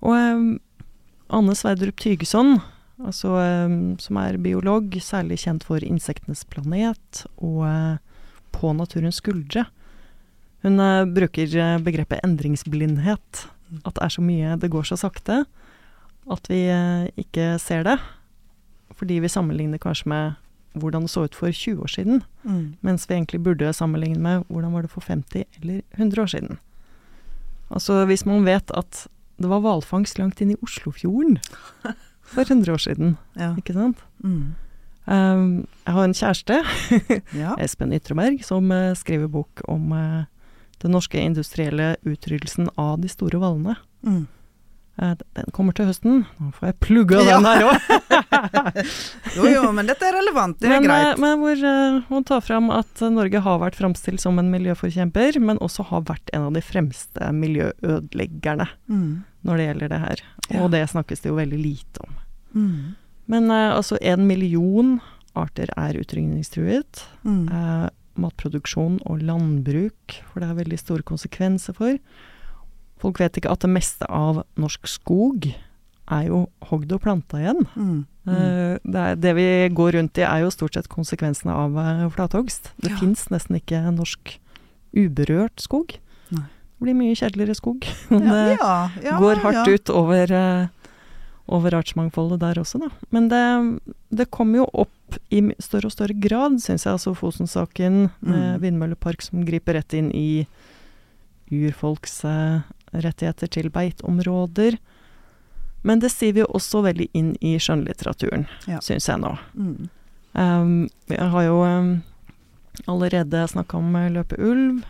[0.04, 0.50] Og um,
[1.34, 2.60] Anne Sverdrup Tygeson,
[3.02, 3.34] altså,
[3.66, 7.96] um, som er biolog, særlig kjent for Insektenes planet og uh,
[8.54, 9.66] På naturens skuldre,
[10.64, 13.44] hun uh, bruker uh, begrepet endringsblindhet.
[13.68, 13.82] Mm.
[13.84, 15.42] At det er så mye Det går så sakte
[16.28, 17.98] at vi uh, ikke ser det.
[18.98, 20.38] Fordi vi sammenligner kanskje med
[20.82, 22.22] hvordan det så ut for 20 år siden.
[22.44, 22.74] Mm.
[22.86, 26.58] Mens vi egentlig burde sammenligne med hvordan var det for 50 eller 100 år siden.
[27.70, 29.06] Altså hvis man vet at
[29.38, 31.36] det var hvalfangst langt inn i Oslofjorden
[32.32, 33.52] for 100 år siden, Ja.
[33.56, 34.00] ikke sant?
[34.24, 34.54] Mm.
[35.08, 36.56] Um, jeg har en kjæreste,
[37.42, 37.54] ja.
[37.64, 40.24] Espen Ytreberg, som uh, skriver bok om uh,
[40.82, 43.76] den norske industrielle utryddelsen av de store hvalene.
[44.04, 44.26] Mm.
[44.98, 46.24] Eh, den kommer til høsten.
[46.42, 47.36] Nå får jeg plugga Ja.
[47.38, 47.78] den her òg.
[49.36, 50.58] Jo jo, men dette er relevant.
[50.58, 51.18] Det er men, eh, greit.
[51.22, 55.38] men hvor eh, hun tar fram at eh, Norge har vært framstilt som en miljøforkjemper,
[55.40, 59.24] men også har vært en av de fremste miljøødeleggerne Mm.
[59.44, 60.22] når det gjelder det her.
[60.50, 60.62] Ja.
[60.64, 62.16] Og det snakkes det jo veldig lite om.
[62.54, 62.94] Mm.
[63.28, 65.00] Men eh, altså en million
[65.36, 67.04] arter er utrydningstruet.
[67.24, 67.48] Mm.
[67.52, 71.98] Eh, matproduksjon og landbruk, for det er veldig store konsekvenser for.
[72.98, 75.46] Folk vet ikke at det meste av norsk skog
[76.10, 77.66] er jo hogd og planta igjen.
[77.76, 78.06] Mm.
[78.28, 78.34] Mm.
[78.34, 82.72] Eh, det, det vi går rundt i er jo stort sett konsekvensene av uh, flathogst.
[82.80, 82.96] Det Ja.
[83.00, 84.38] fins nesten ikke norsk
[84.96, 85.98] uberørt skog.
[86.32, 86.46] Nei.
[86.78, 87.84] Det blir mye kjedeligere skog.
[88.10, 90.66] Ja, det ja, ja, går hardt ut over, eh,
[91.48, 92.88] over artsmangfoldet der også, da.
[93.12, 93.44] Men det,
[94.12, 96.92] det kommer jo opp i større og større grad, syns jeg.
[96.96, 98.60] Altså Fosen-saken med Mm.
[98.64, 100.46] vindmøllepark som griper rett inn i
[101.52, 102.60] urfolks eh,
[102.92, 104.78] rettigheter til beitområder.
[105.86, 108.80] Men det siver jo også veldig inn i skjønnlitteraturen, Ja.
[108.82, 109.36] syns jeg nå.
[109.54, 109.88] Mm.
[110.34, 112.02] Um, jeg har jo um,
[112.86, 114.82] allerede snakka om uh, Løpe ulv.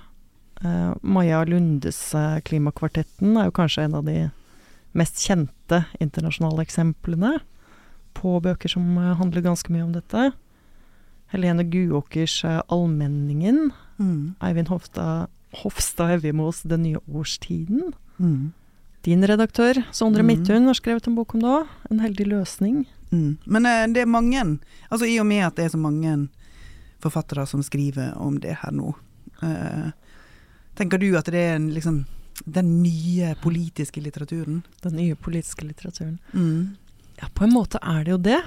[0.65, 2.01] Uh, Maja Lundes
[2.45, 4.31] Klimakvartetten er jo kanskje en av de
[4.99, 7.37] mest kjente internasjonale eksemplene
[8.19, 10.31] på bøker som uh, handler ganske mye om dette.
[11.31, 12.41] Helene Guåkers
[12.73, 13.69] Allmenningen.
[14.01, 14.35] Mm.
[14.41, 17.93] Eivind Hofstad, Hofstad Evjemos Den nye årstiden.
[18.19, 18.53] Mm.
[19.07, 20.27] Din redaktør, Sondre mm.
[20.27, 21.73] Midthun, har skrevet en bok om det òg.
[21.91, 22.83] En heldig løsning.
[23.11, 23.39] Mm.
[23.47, 24.43] Men eh, det er mange,
[24.91, 26.29] altså i og med at det er så mange
[27.03, 28.93] forfattere som skriver om det her nå,
[29.47, 29.91] eh,
[30.77, 32.03] tenker du at det er en, liksom
[32.45, 34.63] den nye politiske litteraturen?
[34.83, 36.19] Den nye politiske litteraturen.
[36.33, 36.77] Mm.
[37.23, 38.41] Ja, på en måte er det jo det.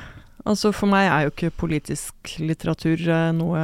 [0.47, 3.63] Altså For meg er jo ikke politisk litteratur eh, noe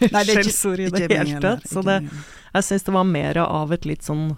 [0.00, 1.66] skjellsord i det hele tatt.
[1.68, 2.00] Så det.
[2.54, 4.36] Jeg syns det var mer av et litt sånn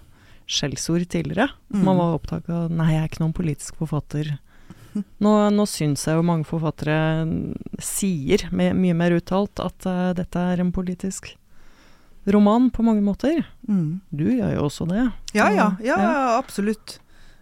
[0.53, 1.49] skjellsord tidligere.
[1.73, 1.85] Mm.
[1.87, 4.35] Man var opptatt av Nei, jeg er ikke noen politisk forfatter.
[5.25, 6.97] Nå, nå syns jeg jo mange forfattere
[7.81, 11.31] sier med, mye mer uttalt at uh, dette er en politisk
[12.29, 13.41] roman på mange måter.
[13.65, 14.03] Mm.
[14.13, 15.07] Du gjør jo også det.
[15.35, 16.99] Ja, ja, ja, ja, absolutt.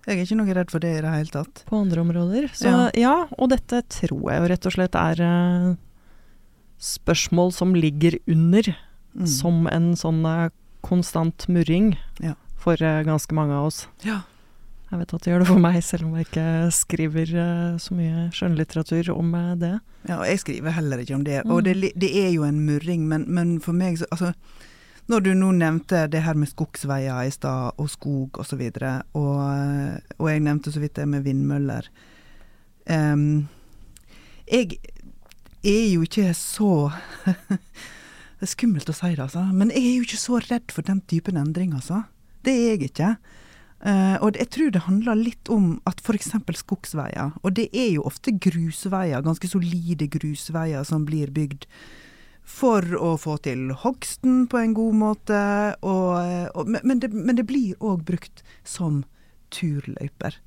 [0.07, 1.65] Jeg er ikke noe redd for det i det hele tatt.
[1.69, 2.47] På andre områder.
[2.57, 2.87] Så Ja.
[2.97, 5.75] ja, og dette tror jeg jo rett og slett er uh,
[6.81, 8.77] spørsmål som ligger under,
[9.11, 9.27] Mm.
[9.27, 10.51] som en sånn eh,
[10.91, 12.35] konstant murring Ja.
[12.61, 13.85] for eh, ganske mange av oss.
[14.05, 14.21] Ja.
[14.91, 17.95] Jeg vet at det gjør det for meg, selv om jeg ikke skriver eh, så
[17.95, 19.77] mye skjønnlitteratur om eh, det.
[20.09, 21.45] Ja, og jeg skriver heller ikke om det.
[21.45, 21.53] Mm.
[21.55, 24.33] Og det, det er jo en murring, men, men for meg så Altså,
[25.11, 29.01] når du nå nevnte det her med skogsveier i stad, og skog og så videre,
[29.19, 29.39] og,
[30.19, 31.89] og jeg nevnte så vidt det med vindmøller
[32.87, 33.49] um,
[34.47, 34.77] Jeg
[35.67, 36.91] er jo ikke så
[38.41, 39.43] Det er skummelt å si det, altså.
[39.53, 42.07] Men jeg er jo ikke så redd for den typen endring, altså.
[42.41, 43.11] Det er jeg ikke.
[43.85, 46.33] Uh, og jeg tror det handler litt om at f.eks.
[46.63, 51.69] skogsveier, og det er jo ofte grusveier, ganske solide grusveier som blir bygd
[52.49, 55.41] for å få til hogsten på en god måte,
[55.85, 56.17] og,
[56.57, 59.03] og, men, det, men det blir òg brukt som
[59.53, 60.41] turløyper.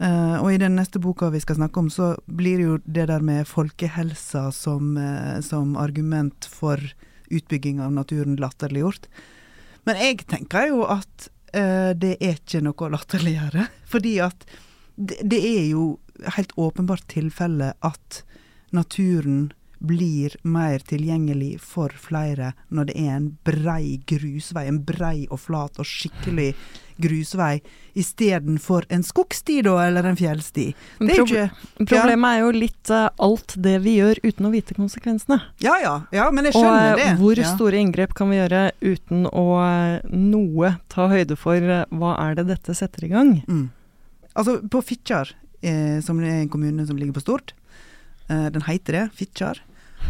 [0.00, 3.24] Eh, og i den neste boka vi skal snakke om, så blir jo det der
[3.24, 6.80] med folkehelsa som, uh, som argument for
[7.32, 9.08] utbygging av naturen latterliggjort.
[9.88, 13.68] Men jeg tenker jo at uh, det er ikke noe å latterliggjøre.
[13.92, 14.46] Fordi at
[14.96, 15.86] det, det er jo
[16.36, 18.22] helt åpenbart tilfelle at
[18.72, 19.50] naturen
[19.82, 25.80] blir mer tilgjengelig for flere når det er en brei grusvei, en brei og flat
[25.82, 26.52] og skikkelig
[27.02, 27.56] grusvei,
[27.98, 30.68] istedenfor en skogsti da, eller en fjellsti.
[31.00, 31.46] Det er ikke
[31.80, 35.40] Problemet er jo litt uh, alt det vi gjør uten å vite konsekvensene.
[35.64, 37.10] Ja ja, ja men jeg Og skjønner eh, det.
[37.18, 37.50] hvor ja.
[37.56, 42.38] store inngrep kan vi gjøre uten å eh, noe ta høyde for uh, hva er
[42.38, 43.38] det dette setter i gang?
[43.48, 43.70] Mm.
[44.38, 47.52] Altså, på Fitjar, eh, som er en kommune som ligger på Stord,
[48.28, 49.60] eh, den heter det, Fitjar.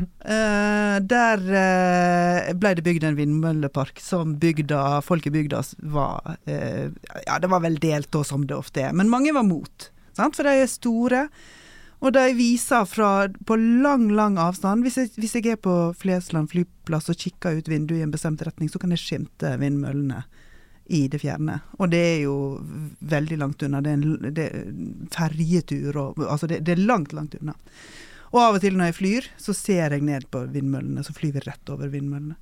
[0.01, 6.87] Eh, der uh, ble det bygd en vindmøllepark som bygda, folk i bygda var uh,
[7.27, 9.91] Ja, det var vel delt da, som det ofte er, men mange var mot.
[10.17, 10.39] Sant?
[10.39, 11.27] For de er store,
[12.03, 13.11] og de viser fra
[13.47, 14.83] på lang, lang avstand.
[14.87, 18.43] Hvis jeg, hvis jeg er på Flesland flyplass og kikker ut vinduet i en bestemt
[18.43, 20.25] retning, så kan jeg skimte vindmøllene
[20.93, 21.61] i det fjerne.
[21.79, 22.37] Og det er jo
[23.13, 23.81] veldig langt unna.
[23.81, 24.65] Det er en det er
[25.15, 27.55] ferjetur og Altså, det, det er langt, langt unna.
[28.33, 31.35] Og av og til når jeg flyr, så ser jeg ned på vindmøllene, så flyr
[31.37, 32.39] vi rett over vindmøllene.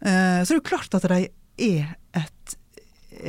[0.00, 1.26] Eh, så det er jo klart at de
[1.68, 2.56] er et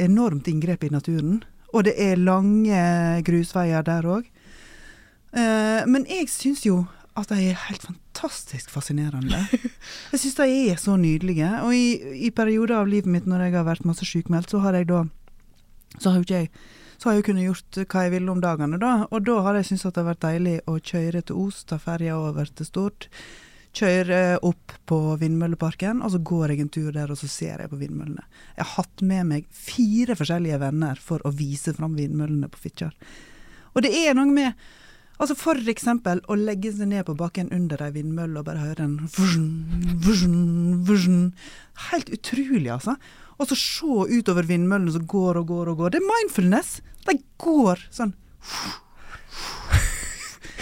[0.06, 1.42] enormt inngrep i naturen.
[1.74, 2.80] Og det er lange
[3.28, 4.30] grusveier der òg.
[5.36, 6.86] Eh, men jeg syns jo
[7.20, 9.42] at de er helt fantastisk fascinerende.
[10.14, 11.50] Jeg syns de er så nydelige.
[11.66, 14.78] Og i, i perioder av livet mitt når jeg har vært masse sykmeldt, så har
[14.78, 15.04] jeg da
[16.00, 16.52] Så har jo ikke jeg
[17.00, 19.06] så har jeg kunnet gjort hva jeg ville om dagene, da.
[19.08, 21.78] Og da har jeg syntes at det har vært deilig å kjøre til Os, ta
[21.80, 23.08] ferja over til Stord.
[23.80, 27.72] Kjøre opp på Vindmølleparken, og så går jeg en tur der, og så ser jeg
[27.72, 28.26] på vindmøllene.
[28.58, 32.98] Jeg har hatt med meg fire forskjellige venner for å vise fram vindmøllene på Fitjar.
[33.78, 34.70] Og det er noe med
[35.20, 38.86] Altså For eksempel å legge seg ned på bakken under ei vindmølle og bare høre
[38.86, 39.50] en vuzn,
[40.00, 40.38] vuzn,
[40.88, 41.18] vuzn.
[41.90, 42.96] Helt utrolig, altså.
[43.40, 45.94] Og så se utover vindmøllene som går og går og går.
[45.96, 46.80] Det er mindfulness.
[47.08, 48.12] De går sånn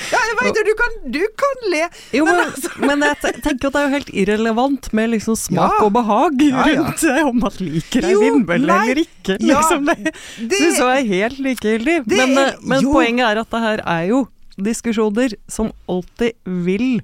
[0.07, 1.79] ja, jeg vet det, du kan, du kan le.
[2.15, 2.69] Jo, men, men, altså.
[2.85, 5.85] men jeg tenker at det er jo helt irrelevant med liksom smak Ja.
[5.87, 6.83] og behag Ja, ja.
[6.85, 9.39] rundt det, om man liker ei vindmølle eller ikke.
[9.41, 9.89] ja, Liksom.
[9.89, 11.97] det det- syns jeg er helt likegyldig.
[12.13, 14.21] Men, eh, men poenget er at det her er jo
[14.57, 17.01] diskusjoner som alltid vil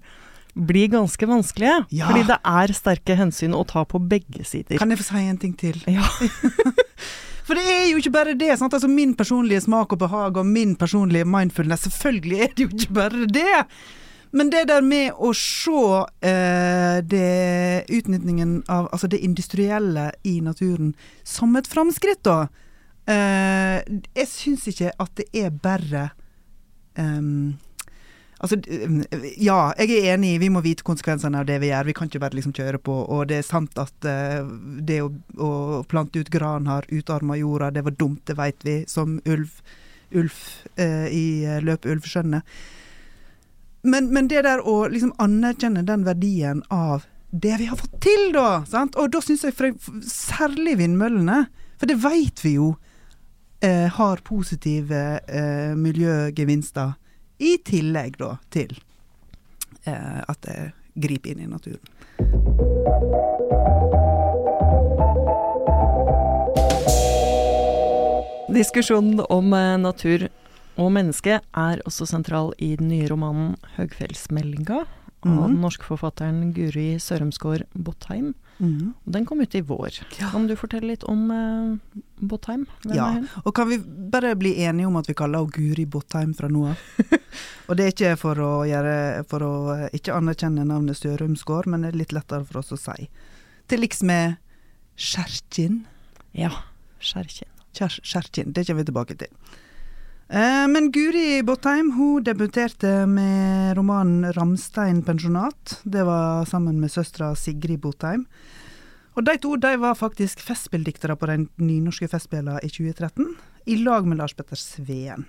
[0.53, 1.83] bli ganske vanskelige.
[1.89, 2.07] Ja.
[2.09, 4.77] Fordi det er sterke hensyn å ta på begge sider.
[4.81, 5.79] Kan jeg få si en ting til?
[5.89, 6.05] Ja.
[7.47, 8.53] For det er jo ikke bare det.
[8.59, 8.73] Sant?
[8.73, 11.87] Altså Min personlige smak og behag og min personlige mindfulness.
[11.89, 13.65] Selvfølgelig er det jo ikke bare det.
[14.33, 15.81] Men det der med å se
[16.25, 20.95] eh, det utnyttingen av altså det industrielle i naturen
[21.27, 22.47] som et framskritt, da.
[23.05, 23.83] Eh,
[24.15, 26.07] jeg syns ikke at det er bare
[26.97, 27.59] ehm,
[28.43, 28.57] Altså,
[29.39, 31.87] ja, jeg er enig, i vi må vite konsekvensene av det vi gjør.
[31.87, 32.97] Vi kan ikke bare liksom kjøre på.
[33.15, 34.43] Og det er sant at uh,
[34.83, 35.07] det å,
[35.39, 35.51] å
[35.87, 37.71] plante ut gran har utarma jorda.
[37.71, 39.55] Det var dumt, det vet vi, som ulv,
[40.11, 40.43] ulv
[40.75, 41.25] uh, i
[41.63, 42.43] løpet ulv skjønner.
[43.83, 48.29] Men, men det der å liksom anerkjenne den verdien av det vi har fått til,
[48.35, 48.63] da.
[48.69, 48.95] Sant?
[48.99, 49.73] Og da syns jeg
[50.07, 51.45] særlig vindmøllene,
[51.81, 52.73] for det veit vi jo
[53.65, 56.93] eh, har positive eh, miljøgevinster.
[57.43, 58.71] I tillegg da til
[59.83, 60.71] eh, at det
[61.03, 61.83] griper inn i naturen.
[68.53, 70.27] Diskusjonen om eh, natur
[70.79, 74.85] og menneske er også sentral i den nye romanen 'Høgfjellsmeldinga'
[75.31, 75.53] av mm.
[75.53, 78.33] den norske forfatteren Guri Sørumsgård Botheim.
[78.63, 79.97] Og den kom ut i vår.
[80.19, 80.29] Ja.
[80.31, 82.65] Kan du fortelle litt om eh, Botheim?
[82.85, 83.07] Hvem Ja.
[83.43, 86.67] Og kan vi bare bli enige om at vi kaller henne Guri Botheim fra nå
[86.71, 86.83] av?
[87.67, 91.83] Og det er ikke for å, gjøre, for å eh, ikke anerkjenne navnet Sørumsgaard, men
[91.83, 93.09] det er litt lettere for oss å si.
[93.71, 94.37] Til liks med
[94.95, 95.83] Kjerkin.
[96.37, 96.51] Ja.
[97.03, 97.49] Kjerkin.
[97.73, 99.33] Kjer- Kjerkin, det kommer vi tilbake til.
[100.29, 105.81] Eh, Men Guri Botheim hun debuterte med romanen 'Ramstein pensjonat'.
[105.83, 108.25] Det var sammen med søstera Sigrid Botheim.
[109.15, 113.35] Og de to de var faktisk festspilldiktere på de nynorske festspillene i 2013,
[113.67, 115.25] i lag med Lars Petter Sveen.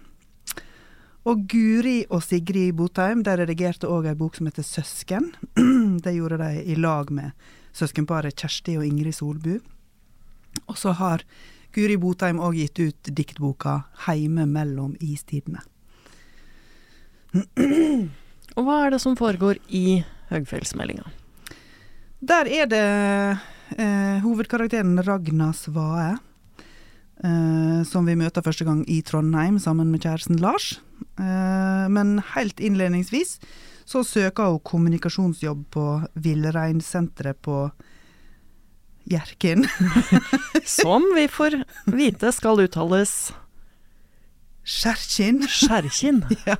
[1.27, 5.35] Og Guri og Sigrid Botheim de redigerte òg ei bok som heter 'Søsken'.
[6.05, 7.33] det gjorde de i lag med
[7.73, 9.61] søskenparet Kjersti og Ingrid Solbu.
[10.69, 11.25] Og så har
[11.75, 15.63] Guri Botheim òg gitt ut diktboka 'Heime mellom istidene'.
[18.55, 21.11] Og hva er det som foregår i Høgfjellsmeldinga?
[22.25, 22.85] Der er det
[23.77, 26.15] eh, hovedkarakteren Ragna Svae,
[27.25, 30.79] eh, som vi møter første gang i Trondheim sammen med kjæresten Lars.
[31.19, 33.41] Eh, men helt innledningsvis
[33.85, 37.67] så søker hun kommunikasjonsjobb på Villreinsenteret på
[39.11, 39.67] Hjerkinn.
[40.65, 41.63] Som vi får
[41.93, 43.33] vite skal uttales
[44.65, 45.43] Skjerkinn.
[45.49, 46.23] Skjerkinn.
[46.49, 46.57] Ja,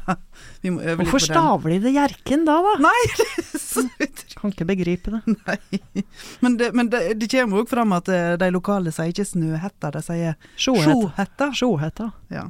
[0.61, 1.31] vi må øve litt Hvorfor på den.
[1.33, 2.75] staver de det Hjerkinn da, da?
[2.85, 4.35] Nei, det er så utrolig.
[4.35, 5.37] Kan ikke begripe det.
[5.39, 6.05] Nei.
[6.45, 9.95] Men det, men det, det kommer òg fram at eh, de lokale sier ikke Snøhetta,
[9.95, 11.49] de sier Sjohetta.
[11.57, 12.11] Sjohetta.
[12.35, 12.45] Ja.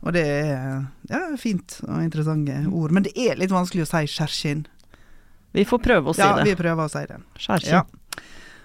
[0.00, 0.56] Og det er
[1.10, 2.96] ja, fint og interessante ord.
[2.96, 4.64] Men det er litt vanskelig å si skjerkinn.
[5.52, 7.20] Vi får prøve å si Ja, vi prøver å si det.
[7.36, 7.82] Skjerkinn.
[7.82, 7.84] Ja.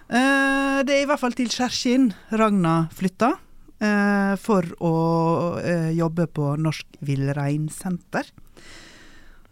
[0.10, 3.34] Eh, det er i hvert fall til Kjerkin Ragna flytta.
[3.82, 8.32] eh, for å eh, jobbe på Norsk Villreinsenter.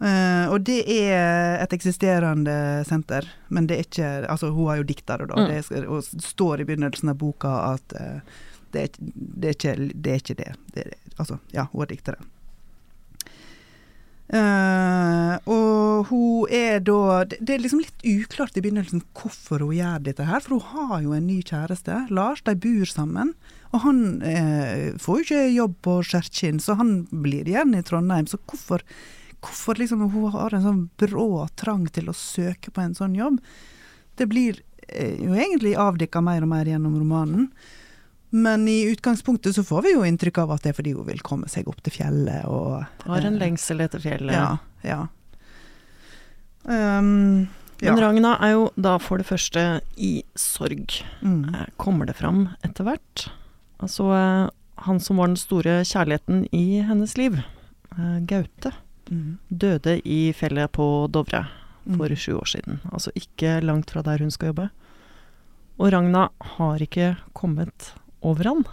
[0.04, 5.16] Og det er et eksisterende senter, men det er ikke Altså, hun har jo dikta
[5.18, 5.38] det, da.
[5.38, 5.48] Mm.
[5.48, 7.96] Det er, og står i begynnelsen av boka at
[8.74, 10.50] det, er, det, er ikke, det er ikke det.
[10.76, 12.18] det er, altså, ja, hun har dikta
[14.32, 19.76] Eh, og hun er da det, det er liksom litt uklart i begynnelsen hvorfor hun
[19.76, 22.44] gjør dette her, for hun har jo en ny kjæreste, Lars.
[22.48, 23.34] De bor sammen.
[23.74, 28.28] Og han uh, får jo ikke jobb på Skjerkinn, så han blir igjen i Trondheim.
[28.30, 28.86] Så hvorfor,
[29.42, 33.40] hvorfor liksom hun har en sånn brå trang til å søke på en sånn jobb,
[34.22, 37.50] det blir uh, jo egentlig avdekka mer og mer gjennom romanen.
[38.34, 41.20] Men i utgangspunktet så får vi jo inntrykk av at det er fordi hun vil
[41.22, 44.34] komme seg opp til fjellet og Har en eh, lengsel etter fjellet.
[44.34, 44.58] Ja.
[44.82, 45.04] ja.
[46.64, 47.48] Um,
[47.80, 47.92] ja.
[47.94, 49.64] Men Ragna er jo da for det første
[50.00, 50.96] i sorg.
[51.22, 51.46] Mm.
[51.54, 53.28] Eh, Kommer det fram etter hvert?
[53.84, 54.50] Altså, eh,
[54.88, 57.42] han som var den store kjærligheten i hennes liv,
[58.26, 58.72] Gaute,
[59.12, 59.38] Mm.
[59.52, 61.44] døde i fjellet på Dovre
[61.86, 62.16] for Mm.
[62.18, 62.80] sju år siden.
[62.92, 64.70] Altså ikke langt fra der hun skal jobbe.
[65.78, 67.92] Og Ragna har ikke kommet
[68.24, 68.64] over han.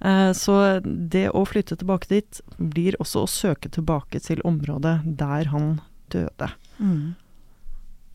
[0.00, 5.50] Eh, Så det å flytte tilbake dit blir også å søke tilbake til området der
[5.52, 5.80] han
[6.12, 6.50] døde.
[6.78, 7.14] Mm.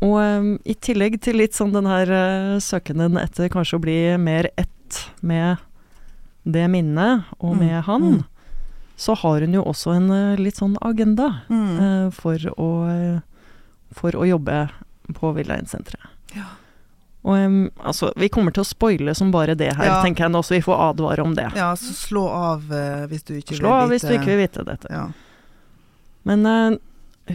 [0.03, 3.97] Og em, i tillegg til litt sånn den her eh, søkenen etter kanskje å bli
[4.19, 5.57] mer ett med
[6.43, 8.23] det minnet og Mm, med han, mm.
[8.99, 13.21] så har hun jo også en eh, litt sånn agenda eh, for, å, eh,
[13.95, 14.65] for å jobbe
[15.15, 16.11] på Villreinsenteret.
[16.35, 16.49] Ja.
[17.23, 19.99] Og um, altså, vi kommer til å spoile som bare det her, Ja.
[20.03, 21.49] tenker jeg nå, så vi får advare om det.
[21.55, 24.65] ja, så slå av uh, hvis du ikke Slå av hvis du ikke vil vite
[24.67, 24.87] dette.
[24.91, 25.05] Ja.
[26.23, 26.75] Men uh,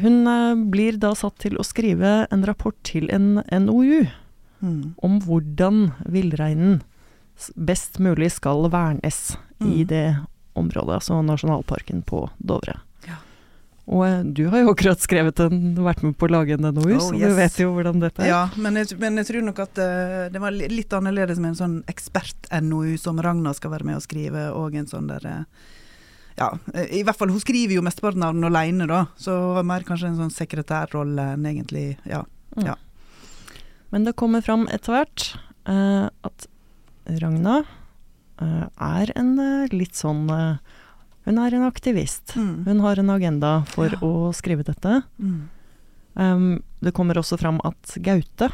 [0.03, 4.07] hun uh, blir da satt til å skrive en rapport til en NOU.
[4.61, 4.95] Mm.
[5.07, 6.81] om hvordan villreinen
[7.55, 9.87] best mulig skal vernes i Mm.
[9.87, 10.17] det
[10.59, 12.75] området, altså nasjonalparken på Dovre.
[13.89, 13.95] Ja.
[13.95, 16.99] Og eh, du har jo akkurat skrevet en, vært med på å lage en NOU,
[16.99, 17.23] Oh, så yes.
[17.23, 18.29] du vet jo hvordan dette er.
[18.29, 21.59] Ja, men jeg, men jeg tror nok at uh, det var litt annerledes med en
[21.63, 25.71] sånn ekspert-NOU som Ragna skal være med å skrive, og en sånn der uh,
[26.39, 26.53] Ja,
[26.87, 29.87] i hvert fall hun skriver jo mesteparten av den alene, da, så hun har mer
[29.89, 32.25] kanskje en sånn sekretærrolle enn egentlig Ja.
[33.89, 35.31] Men det kommer fram etter hvert
[35.71, 36.49] uh, at
[37.23, 37.63] Ragna
[38.39, 39.33] er en
[39.73, 40.77] litt sånn eh,
[41.29, 42.33] Hun er en aktivist.
[42.41, 42.65] Mm.
[42.65, 43.99] Hun har en agenda for Ja.
[44.01, 45.03] å skrive dette.
[45.21, 45.49] Mm.
[46.19, 48.49] Um, det kommer også fram at Gaute,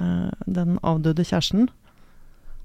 [0.00, 1.68] uh, den avdøde kjæresten,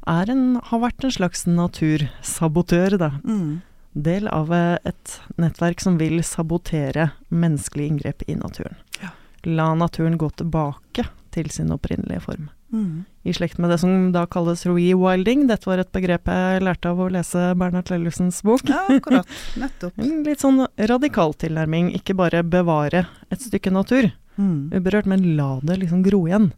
[0.07, 3.09] er en, har vært en slags natursabotør, da.
[3.25, 3.61] Mm.
[3.93, 8.77] Del av eh, et nettverk som vil sabotere menneskelige inngrep i naturen.
[9.01, 9.09] Ja.
[9.49, 12.49] La naturen gå tilbake til sin opprinnelige form.
[12.71, 13.05] Mm.
[13.25, 15.47] I slekt med det som da kalles rewilding.
[15.49, 18.61] Dette var et begrep jeg lærte av å lese Bernhard Lellusens bok.
[18.69, 19.27] Ja, akkurat.
[19.57, 19.97] Nettopp.
[20.05, 21.89] En litt sånn radikal tilnærming.
[21.97, 24.69] Ikke bare bevare et stykke natur, Mm.
[24.71, 26.53] uberørt, men la det liksom gro igjen.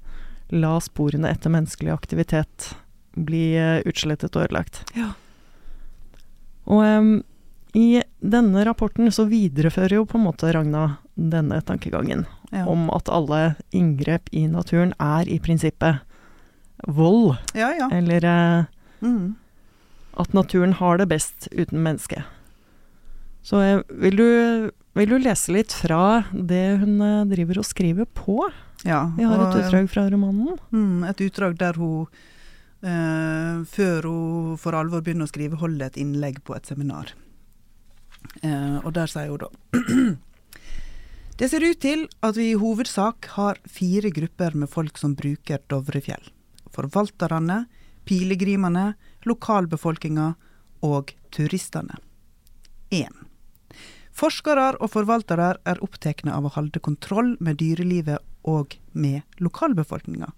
[0.54, 2.76] La sporene etter menneskelig aktivitet
[3.18, 4.84] bli eh, utslettet og ødelagt.
[4.94, 5.08] Ja.
[6.70, 7.10] Og um,
[7.74, 12.66] i denne rapporten så viderefører jo på en måte Ragna denne tankegangen Ja.
[12.68, 16.02] om at alle inngrep i naturen er i prinsippet
[16.88, 17.88] vold, ja, ja.
[17.96, 18.66] eller eh,
[19.02, 19.36] Mm.
[20.20, 22.24] at naturen har det best uten menneske.
[23.42, 24.28] Så eh, vil du,
[24.94, 28.52] vil du lese litt fra det hun eh, driver og skriver på?
[28.84, 29.12] ja.
[29.18, 30.60] Vi har og, et utdrag fra romanen.
[30.74, 32.08] Mm, et utdrag der hun,
[32.84, 37.14] eh, før hun for alvor begynner å skrive, holder et innlegg på et seminar.
[38.44, 39.50] Eh, og der sier hun da
[41.42, 45.64] Det ser ut til at vi i hovedsak har fire grupper med folk som bruker
[45.74, 46.28] Dovrefjell.
[46.70, 47.64] Forvalterne,
[48.06, 48.92] pilegrimene,
[49.26, 50.28] lokalbefolkninga
[50.86, 51.98] og turistene.
[52.94, 53.24] 1.
[54.14, 60.30] Forskere og forvaltere er opptatt av å holde kontroll med dyrelivet og med lokalbefolkninga.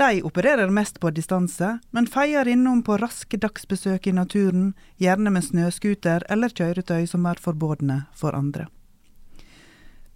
[0.00, 5.44] De opererer mest på distanse, men feier innom på raske dagsbesøk i naturen, gjerne med
[5.44, 8.70] snøscooter eller kjøretøy som er forbudne for andre.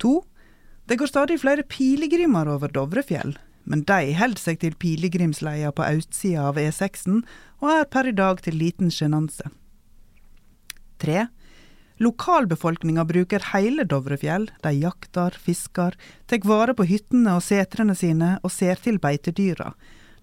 [0.02, 0.12] 2.
[0.90, 6.48] Det går stadig flere pilegrimer over Dovrefjell, men de holder seg til pilegrimsleia på østsida
[6.50, 7.22] av E6-en
[7.62, 9.46] og er per i dag til liten sjenanse.
[11.02, 11.28] 3.
[12.02, 14.48] Lokalbefolkninga bruker hele Dovrefjell.
[14.62, 15.94] De jakter, fisker,
[16.26, 19.70] tar vare på hyttene og setrene sine og ser til beitedyra.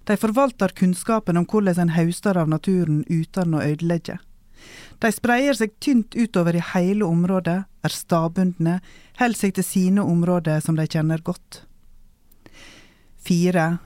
[0.09, 4.17] De forvalter kunnskapen om hvordan en høster av naturen uten å ødelegge.
[4.99, 8.79] De spreier seg tynt utover i hele området, er stabundne,
[9.19, 11.63] holder seg til sine områder som de kjenner godt.
[13.19, 13.77] Fire.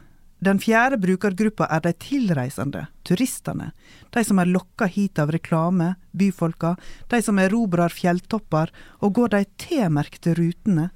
[0.44, 3.70] Den fjerde brukergruppa er de tilreisende, turistene,
[4.12, 6.74] de som er lokka hit av reklame, byfolka,
[7.08, 10.90] de som erobrer fjelltopper og går de T-merkte rutene,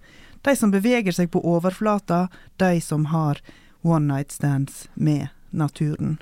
[0.44, 2.28] de som beveger seg på overflata,
[2.60, 3.40] de som har
[3.88, 6.18] one night stands med naturen.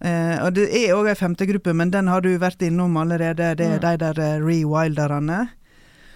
[0.00, 3.54] Eh, og Det er òg ei femte gruppe, men den har du vært innom allerede.
[3.56, 3.80] Det er Mm.
[3.80, 5.50] de der uh, rewilderne.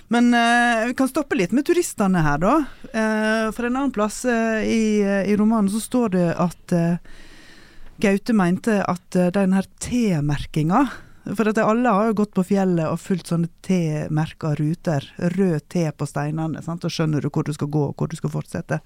[0.09, 2.55] Men eh, vi kan stoppe litt med turistene her, da.
[2.93, 6.75] Eh, for en annen plass i, i romanen så står det at
[8.01, 10.81] Gaute mente at uh, den her T-merkinga
[11.37, 15.07] For at alle har jo gått på fjellet og fulgt sånne T-merka ruter.
[15.17, 16.85] Rød T på steinene, sant?
[16.85, 18.81] og skjønner du hvor du skal gå og hvor du skal fortsette.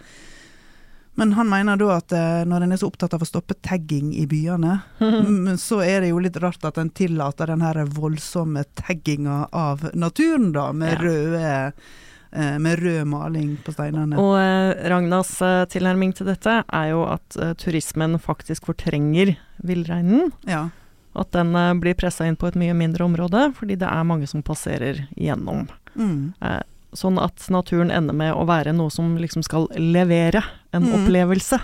[1.18, 4.12] Men han mener da at eh, når en er så opptatt av å stoppe tagging
[4.14, 4.76] i byene,
[5.58, 10.52] så er det jo litt rart at en tillater den her voldsomme tagginga av naturen,
[10.54, 11.02] da, med Ja.
[11.02, 11.42] røde
[12.30, 14.18] eh, med rød maling på steinene.
[14.20, 20.30] Og eh, Ragnas eh, tilnærming til dette er jo at eh, turismen faktisk fortrenger villreinen.
[20.46, 20.68] Ja.
[21.18, 21.50] At den
[21.82, 25.64] blir pressa inn på et mye mindre område, fordi det er mange som passerer gjennom.
[25.98, 26.34] Mm.
[26.96, 30.94] Sånn at naturen ender med å være noe som liksom skal levere en Mm.
[31.06, 31.60] opplevelse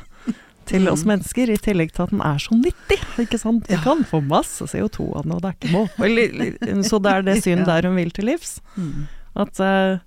[0.67, 0.93] til Mm.
[0.93, 2.99] oss mennesker, i tillegg til at den er så nyttig.
[3.19, 3.67] Ikke sant?
[3.69, 3.81] Vi Ja.
[3.83, 7.43] kan få masse CO2 av den, og det er ikke måte Så det er det
[7.45, 8.61] synd der hun vil til livs.
[8.77, 9.07] Mm.
[9.37, 9.99] At, eh,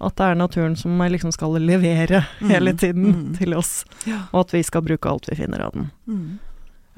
[0.00, 2.48] at det er naturen som eh, liksom skal levere Mm.
[2.50, 3.36] hele tiden Mm.
[3.38, 3.84] til oss,
[4.32, 5.90] og at vi skal bruke alt vi finner av den.
[6.08, 6.38] Mm.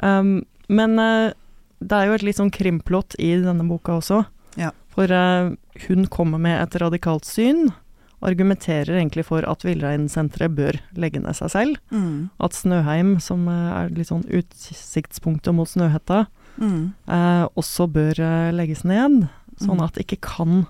[0.01, 1.33] Um, men eh,
[1.81, 4.27] det er jo et litt sånn krimplott i denne boka også.
[4.59, 4.73] Ja.
[4.91, 5.55] For uh,
[5.87, 7.69] hun kommer med et radikalt syn,
[8.21, 11.77] argumenterer egentlig for at villreinsenteret bør legge ned seg selv.
[11.95, 12.31] Mm.
[12.43, 16.25] At Snøheim, som eh, er litt sånn utsiktspunktet mot Snøhetta,
[16.59, 16.93] Mm.
[17.07, 18.19] uh, også bør
[18.51, 19.29] legges ned.
[19.63, 19.85] Sånn Mm.
[19.85, 20.67] at det ikke kan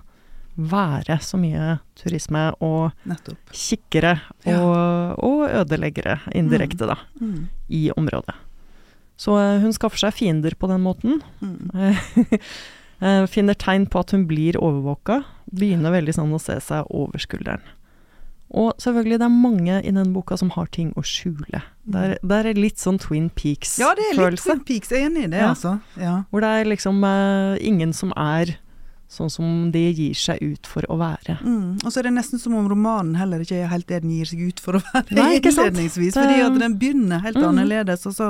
[0.55, 3.37] være så mye turisme og Nettopp.
[3.51, 4.59] kikkere Ja.
[4.61, 7.47] og, og ødeleggere indirekte, da, Mm.
[7.71, 8.35] i området.
[9.17, 11.21] Så hun skaffer seg fiender på den måten.
[11.41, 11.71] Mm.
[13.01, 15.21] Eh, finner tegn på at hun blir overvåka.
[15.55, 17.63] Begynner veldig sånn å se seg over skulderen.
[18.49, 21.61] Og selvfølgelig, det er mange i den boka som har ting å skjule.
[21.85, 23.83] Det er, det er litt sånn Twin Peaks-følelse.
[23.83, 24.89] Ja, det er litt Twin Peaks.
[24.89, 25.51] Jeg er enig i det, Ja.
[25.53, 25.75] altså.
[26.01, 26.15] Ja.
[26.31, 28.55] Hvor det er liksom uh, ingen som er
[29.09, 31.39] sånn som de gir seg ut for å være.
[31.41, 31.79] Mm.
[31.83, 34.25] Og så er det nesten som om romanen heller ikke er helt det den gir
[34.29, 36.13] seg ut for å være Nei, innledningsvis.
[36.13, 37.47] Det- Fordi at den begynner helt Mm.
[37.49, 38.05] annerledes.
[38.05, 38.27] Og så,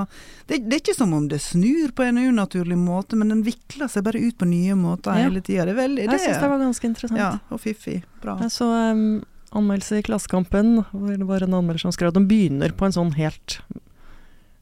[0.47, 3.89] det, det er ikke som om det snur på en unaturlig måte, men den vikler
[3.91, 5.23] seg bare ut på nye måter Ja.
[5.27, 5.65] hele tida.
[5.65, 7.19] Det er veldig Jeg syns det var ganske interessant.
[7.19, 8.03] Ja, og fiffig.
[8.21, 8.37] Bra.
[8.39, 9.21] Jeg så um,
[9.51, 12.91] anmeldelse i Klassekampen, hvor det var en anmelder som skrev at den begynner på en
[12.95, 13.59] sånn helt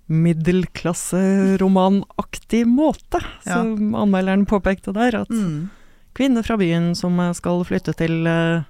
[0.10, 3.54] middelklasseromanaktig måte, Ja.
[3.62, 5.16] som anmelderen påpekte der.
[5.22, 5.70] At Mm.
[6.18, 8.66] Kvinner fra byen som eh, skal flytte til eh,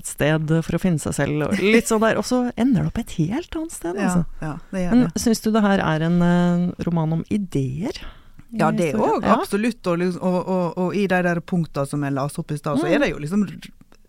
[0.00, 2.16] et sted for å finne seg selv, og litt sånn der.
[2.18, 4.24] Og så ender det opp et helt annet sted, altså.
[4.42, 8.00] ja, det gjør Men syns du det her er en eh, roman om ideer?
[8.54, 9.36] Ja, det òg, Ja.
[9.38, 9.80] absolutt.
[9.90, 12.78] Og, liksom, og, og, og i de der punktene som jeg las opp i stad,
[12.78, 12.92] så Mm.
[12.94, 13.46] er det jo liksom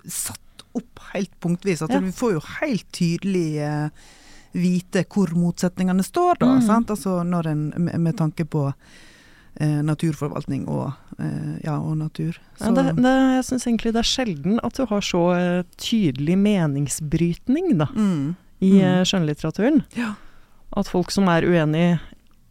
[0.07, 1.81] satt opp helt punktvis.
[1.85, 1.99] At Ja.
[1.99, 3.47] du får jo helt tydelig
[4.55, 6.45] vite hvor motsetningene står, da.
[6.59, 6.61] Mm.
[6.67, 6.89] Sant?
[6.93, 7.63] Altså når en,
[8.03, 8.67] med tanke på
[9.59, 12.37] eh, naturforvaltning og, eh, ja, og natur.
[12.61, 16.37] Ja, det, det, jeg syns egentlig det er sjelden at du har så eh, tydelig
[16.37, 18.35] meningsbrytning da, mm.
[18.61, 18.81] i Mm.
[18.81, 19.83] eh, skjønnlitteraturen.
[19.95, 20.13] Ja.
[20.75, 21.99] At folk som er uenige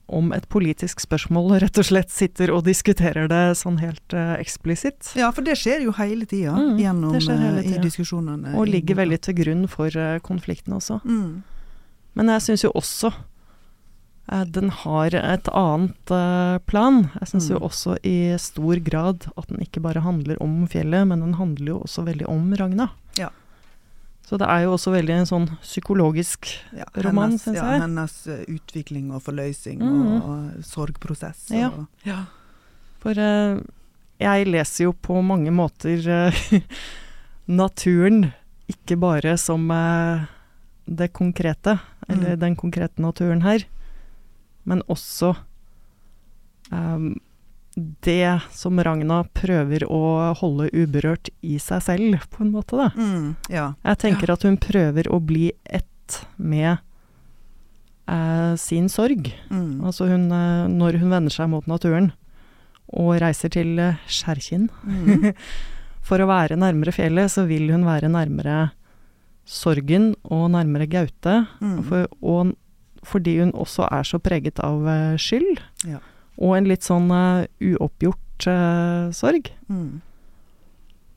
[0.06, 5.14] om et politisk spørsmål, rett og slett sitter og diskuterer det sånn helt uh, eksplisitt.
[5.16, 8.52] ja, for det skjer jo hele tida Mm, gjennom hele eh, i diskusjonene.
[8.54, 11.00] Og ligger veldig til grunn for uh, konflikten også.
[11.04, 11.42] mm.
[12.14, 13.08] Men jeg syns jo også
[14.26, 17.10] den har et annet eh, plan.
[17.20, 17.64] Jeg syns jo Mm.
[17.68, 21.78] også i stor grad at den ikke bare handler om fjellet, men den handler jo
[21.84, 22.88] også veldig om Ragna.
[23.18, 23.28] Ja.
[24.24, 27.80] Så det er jo også veldig en sånn psykologisk ja, roman, syns ja, jeg.
[27.82, 30.22] Hennes eh, utvikling og forløsning Mhm.
[30.22, 31.50] og og, sorgprosess.
[31.52, 32.24] Og, ja.
[33.04, 33.60] For uh,
[34.18, 36.60] jeg leser jo på mange måter uh,
[37.46, 38.30] naturen
[38.72, 40.24] ikke bare som uh,
[40.88, 42.40] det konkrete, eller Mm.
[42.40, 43.64] den konkrete naturen her,
[44.68, 45.34] men også
[46.70, 47.14] um,
[47.74, 52.90] det som Ragna prøver å holde uberørt i seg selv, på en måte, da.
[52.94, 53.68] Mm, ja.
[53.82, 56.76] Jeg tenker at hun prøver å bli ett med
[58.06, 59.32] eh, sin sorg.
[59.50, 59.82] Mm.
[59.86, 62.12] Altså hun, eh, når hun vender seg mot naturen
[62.94, 65.32] og reiser til eh, Skjærkinn Mm.
[66.06, 68.70] for å være nærmere fjellet, så vil hun være nærmere
[69.44, 71.40] sorgen og nærmere Gaute.
[71.64, 71.78] Mm.
[71.88, 72.54] For, og
[73.04, 75.98] fordi hun også er så preget av eh, skyld, Ja.
[76.38, 79.52] og en litt sånn uh, uoppgjort uh, sorg.
[79.68, 80.00] Mm.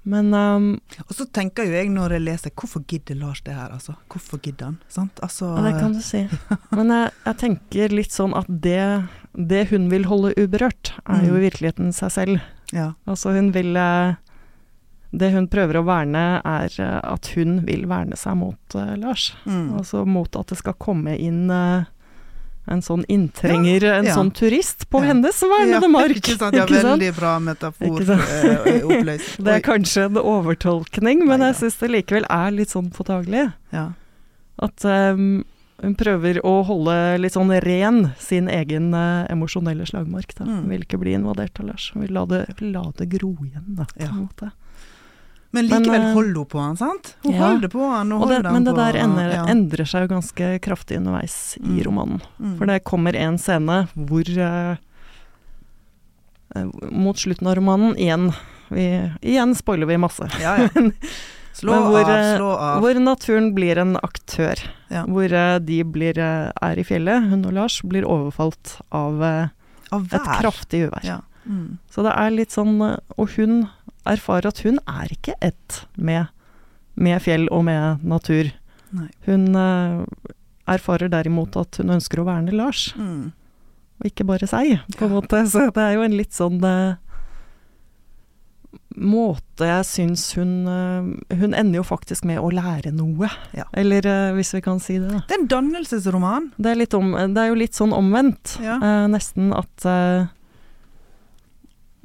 [0.08, 0.68] Men um,
[1.04, 3.98] Og så tenker jo jeg når jeg leser, hvorfor gidder Lars det her, altså?
[4.08, 4.78] Hvorfor gidder han?
[4.88, 5.20] Sant?
[5.26, 6.22] Altså, ja, det kan du si.
[6.78, 8.80] Men jeg, jeg tenker litt sånn at det,
[9.36, 11.42] det hun vil holde uberørt, er jo Mm.
[11.42, 12.40] i virkeligheten seg selv.
[12.72, 12.94] ja.
[13.08, 14.16] Altså hun vil eh,
[15.18, 19.32] Det hun prøver å verne, er eh, at hun vil verne seg mot uh, Lars.
[19.50, 19.72] Mm.
[19.80, 21.88] Altså mot at det skal komme inn uh,
[22.68, 24.14] en sånn inntrenger, en ja.
[24.18, 25.14] sånn turist på Ja.
[25.14, 26.18] hennes vernede Ja, mark.
[26.20, 26.58] Ikke sant?
[26.58, 27.00] Ja, Ikke sant?
[27.00, 28.02] veldig bra metafor.
[29.48, 31.54] Det er kanskje en overtolkning, men Neida.
[31.54, 33.48] jeg syns det likevel er litt sånn påtagelig.
[33.72, 33.86] Ja.
[34.60, 35.46] At um,
[35.80, 40.32] hun prøver å holde litt sånn ren sin egen eh, emosjonelle slagmark.
[40.36, 40.48] Da.
[40.48, 40.56] Mm.
[40.64, 41.92] Hun vil ikke bli invadert av Lars.
[41.94, 44.10] Hun vil la det, la det gro igjen, da, på Ja.
[44.10, 44.50] en måte.
[45.58, 47.14] Men likevel men, holder hun på han, sant?
[47.24, 47.44] Hun ja.
[47.44, 49.46] holder på han og, og det, holder Men det der ender, ja.
[49.52, 51.72] endrer seg jo ganske kraftig underveis mm.
[51.74, 52.22] i romanen.
[52.38, 52.58] Mm.
[52.60, 54.76] For det kommer en scene hvor uh,
[56.90, 58.30] Mot slutten av romanen, igjen
[58.72, 58.86] vi,
[59.22, 60.30] Igjen spoiler vi masse.
[60.42, 60.70] Ja, ja.
[61.58, 62.84] Slå hvor, av, slå av.
[62.84, 64.60] Hvor naturen blir en aktør.
[64.94, 65.08] Ja.
[65.10, 65.32] Hvor
[65.66, 69.24] de blir, er i fjellet, hun og Lars, blir overfalt av,
[69.90, 71.24] av et kraftig uvær.
[71.48, 71.80] Mm.
[71.90, 73.62] Så det er litt sånn Og hun
[74.10, 76.32] erfarer at hun er ikke ett med,
[76.96, 78.52] med fjell og med natur.
[78.96, 79.10] Nei.
[79.28, 79.50] Hun
[80.68, 82.90] erfarer derimot at hun ønsker å verne Lars.
[82.96, 83.34] Mm.
[83.98, 85.42] Og ikke bare seg, på en måte.
[85.50, 86.62] Så det er jo en litt sånn
[88.98, 93.30] måte jeg syns hun eh, Hun ender jo faktisk med å lære noe.
[93.56, 93.68] Ja.
[93.78, 95.12] Eller uh, hvis vi kan si det.
[95.12, 95.22] Da.
[95.28, 96.50] Det er en dannelsesroman.
[96.58, 98.58] Det er, om, det er jo litt sånn omvendt.
[98.64, 98.80] Ja.
[98.82, 100.30] Uh, nesten at uh,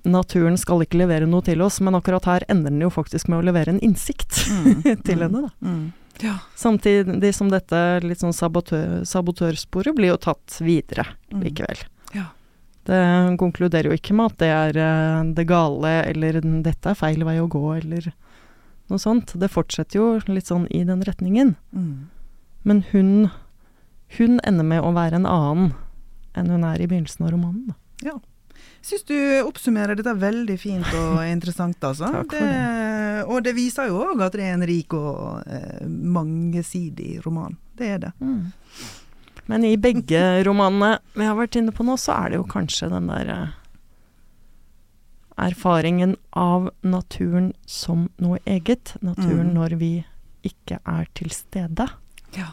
[0.03, 3.41] naturen skal ikke levere noe til oss, men akkurat her ender den jo faktisk med
[3.41, 4.83] å levere en innsikt mm.
[5.07, 5.25] til mm.
[5.27, 5.43] henne.
[5.47, 5.53] da.
[5.61, 5.83] Mm.
[6.23, 6.37] Ja.
[6.59, 11.43] Samtidig som dette litt sånn sabotør, sabotørsporet blir jo tatt videre mm.
[11.43, 11.85] likevel.
[12.15, 12.29] Ja.
[12.87, 13.03] Det
[13.41, 17.39] konkluderer jo ikke med at det er uh, det gale, eller dette er feil vei
[17.43, 18.11] å gå, eller
[18.91, 19.35] noe sånt.
[19.39, 21.55] Det fortsetter jo litt sånn i den retningen.
[21.71, 22.11] Mm.
[22.67, 23.31] Men hun,
[24.19, 25.73] hun ender med å være en annen
[26.39, 27.73] enn hun er i begynnelsen av romanen.
[27.73, 28.13] Da.
[28.13, 28.19] Ja.
[28.83, 32.11] Syns du oppsummerer dette veldig fint og interessant, altså.
[32.11, 32.57] Takk for det.
[32.57, 33.27] det.
[33.31, 37.55] Og det viser jo òg at det er en rik og eh, mangesidig roman.
[37.79, 38.13] Det er det.
[38.19, 38.51] Mm.
[39.53, 42.91] Men i begge romanene vi har vært inne på nå, så er det jo kanskje
[42.93, 43.59] den der eh,
[45.47, 48.97] erfaringen av naturen som noe eget.
[49.01, 49.55] Naturen mm.
[49.61, 49.93] når vi
[50.47, 51.87] ikke er til stede.
[52.35, 52.53] Ja.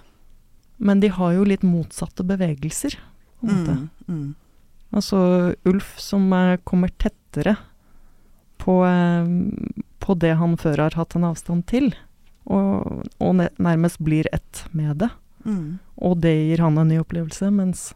[0.77, 2.95] Men de har jo litt motsatte bevegelser,
[3.41, 3.75] på en måte.
[4.07, 4.19] Mm.
[4.19, 4.29] Mm.
[4.95, 5.19] Altså
[5.69, 6.31] Ulf som
[6.65, 7.55] kommer tettere
[8.59, 9.27] på, uh,
[10.01, 11.91] på, det han før har hatt en avstand til,
[12.49, 15.11] og, og nærmest blir ett med det.
[15.45, 15.79] Mm.
[16.01, 17.91] Og det gir han en ny opplevelse, mens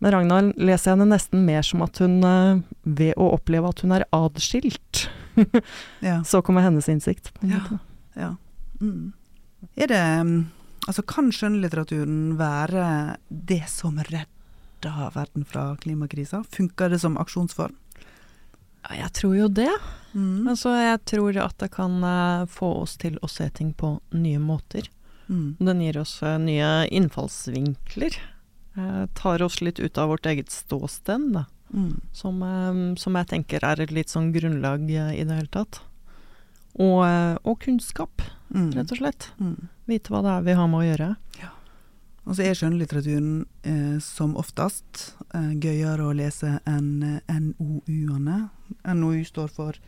[0.00, 3.82] med Ragnar leser jeg henne nesten mer som at hun, eh, ved å oppleve at
[3.84, 5.06] hun er adskilt,
[6.08, 6.22] ja.
[6.24, 7.28] så kommer hennes innsikt.
[7.44, 7.60] Ja.
[8.16, 8.30] ja.
[8.80, 9.12] Mm.
[9.76, 10.40] Er det mm,
[10.88, 12.84] Altså, kan skjønnlitteraturen være
[13.28, 14.39] det som redder
[14.88, 16.44] verden fra klimakrisa?
[16.50, 17.76] Funker det som aksjonsform?
[18.82, 19.72] Ja, jeg tror jo det.
[20.14, 20.48] Mm.
[20.48, 24.40] Altså, jeg tror at det kan uh, få oss til å se ting på nye
[24.40, 24.88] måter.
[25.28, 25.60] Mm.
[25.60, 28.16] Den gir oss uh, nye innfallsvinkler.
[28.78, 31.46] Uh, tar oss litt ut av vårt eget ståsted, da.
[31.70, 32.00] Mm.
[32.10, 32.40] Som,
[32.98, 35.78] som, jeg tenker er et litt sånn grunnlag i det hele tatt.
[36.82, 37.04] Og,
[37.46, 38.72] og kunnskap, mm.
[38.74, 39.28] rett og slett.
[39.38, 39.68] Mm.
[39.86, 41.08] Vite hva det er vi har med å gjøre.
[42.30, 48.36] Og så er skjønnlitteraturen eh, som oftest eh, gøyere å lese enn NOU-ene.
[48.86, 49.80] NOU står for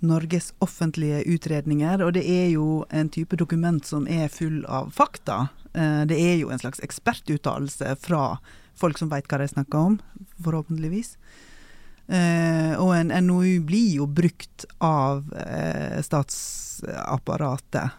[0.00, 5.50] Norges offentlige utredninger, og det er jo en type dokument som er full av fakta.
[5.76, 8.38] Eh, det er jo en slags ekspertuttalelse fra
[8.72, 10.00] folk som veit hva de snakker om,
[10.40, 11.18] forhåpentligvis.
[12.10, 17.90] Eh, og en NOU blir jo brukt av eh, statsapparatet,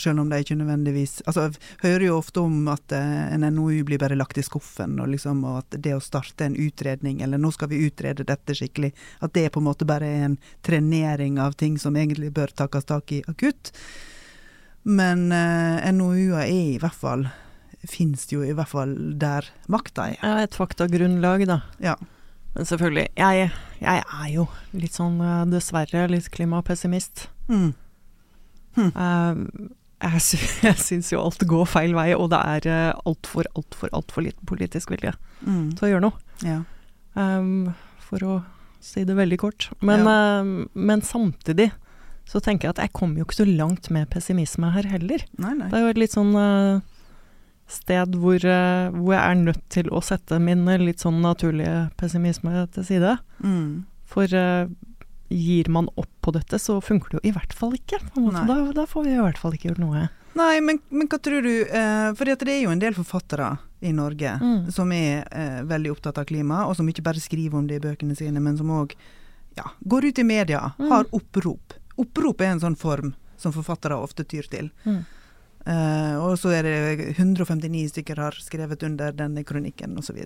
[0.00, 3.82] selv om de ikke nødvendigvis Altså, jeg hører jo ofte om at eh, en NOU
[3.84, 7.42] blir bare lagt i skuffen, og, liksom, og at det å starte en utredning, eller
[7.42, 11.36] nå skal vi utrede dette skikkelig, at det på en måte bare er en trenering
[11.42, 13.74] av ting som egentlig bør takes tak i akutt.
[14.88, 17.28] Men NOU-er er i hvert fall
[17.82, 20.18] Fins jo i hvert fall der makta er.
[20.22, 21.56] Ja, et faktagrunnlag, da.
[21.82, 21.96] Ja.
[22.52, 24.46] Men selvfølgelig, jeg, jeg, er jo
[24.76, 27.26] litt sånn, eh, dessverre, litt klimapessimist.
[27.48, 27.70] Mm.
[28.76, 28.90] Hm.
[28.96, 29.70] Uh,
[30.02, 34.26] jeg, jeg syns jo alt går feil vei, og det er uh, altfor, altfor, altfor
[34.26, 35.72] liten politisk vilje mm.
[35.78, 36.20] til å gjøre noe.
[36.44, 36.60] Ja.
[37.16, 37.72] Um,
[38.04, 38.38] for å
[38.82, 39.70] si det veldig kort.
[39.80, 40.42] Men, ja.
[40.42, 41.70] uh, men, samtidig
[42.28, 45.24] så tenker jeg at jeg kommer jo ikke så langt med pessimisme her heller.
[45.40, 45.72] Nei, nei.
[45.72, 46.82] Det er jo et litt sånn uh,
[47.72, 52.66] sted hvor, uh, hvor, jeg er nødt til å sette min litt sånn naturlige pessimisme
[52.74, 53.16] til side.
[53.42, 53.84] Mm.
[54.12, 54.70] For uh,
[55.32, 58.00] gir man opp på dette, så funker det jo i hvert fall ikke.
[58.14, 60.08] Da, da, får vi i hvert fall ikke gjort noe.
[60.38, 63.50] Nei, men, men hva tror du uh, For det er jo en del forfattere
[63.84, 64.70] i Norge mm.
[64.72, 67.84] som er uh, veldig opptatt av klima, og som ikke bare skriver om det i
[67.84, 68.94] bøkene sine, men som òg
[69.58, 70.86] ja, går ut i media, mm.
[70.92, 71.74] har opprop.
[72.00, 74.70] Opprop er en sånn form som forfattere ofte tyr til.
[74.86, 75.02] Mm.
[75.62, 76.76] Uh, og så er det
[77.14, 80.18] 159 stykker har skrevet under denne kronikken osv.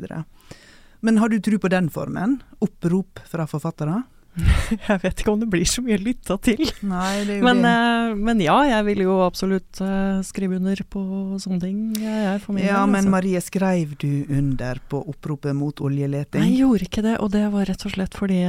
[1.05, 2.39] Men har du tro på den formen?
[2.64, 4.03] Opprop fra forfattere?
[4.89, 6.61] jeg vet ikke om det blir så mye lytta til.
[6.84, 7.74] Nei, det er jo men, det.
[7.76, 11.03] Uh, men ja, jeg vil jo absolutt uh, skrive under på
[11.43, 11.80] sånne ting.
[12.01, 13.14] Jeg, for min ja, men altså.
[13.16, 16.45] Marie, skrev du under på oppropet mot oljeleting?
[16.45, 18.41] Nei, jeg gjorde ikke det, og det var rett og slett fordi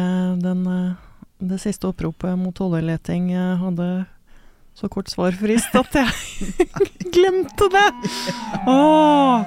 [0.44, 0.64] den
[1.38, 3.28] det siste oppropet mot oljeleting
[3.62, 3.88] hadde
[4.78, 6.64] så kort svarfrist at jeg
[7.16, 7.88] glemte det!
[8.70, 9.42] Åh.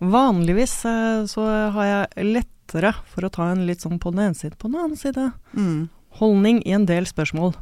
[0.00, 1.44] Vanligvis eh, så
[1.74, 4.78] har jeg lettere for å ta en litt sånn på den ene side, på den
[4.80, 5.88] annen side Mm.
[6.20, 7.52] holdning i en del spørsmål.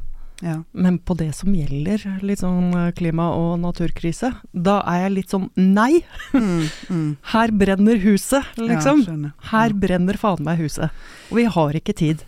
[0.40, 0.60] Ja.
[0.72, 5.34] Men på det som gjelder litt sånn eh, klima- og naturkrise, da er jeg litt
[5.34, 6.04] sånn nei!
[6.30, 6.68] Mm.
[6.88, 7.10] Mm.
[7.34, 9.02] Her brenner huset, liksom.
[9.08, 9.32] Ja.
[9.50, 10.94] Her brenner faen meg huset.
[11.32, 12.22] Og vi har ikke tid.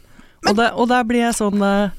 [0.48, 1.94] Og, det, og der blir jeg sånn eh,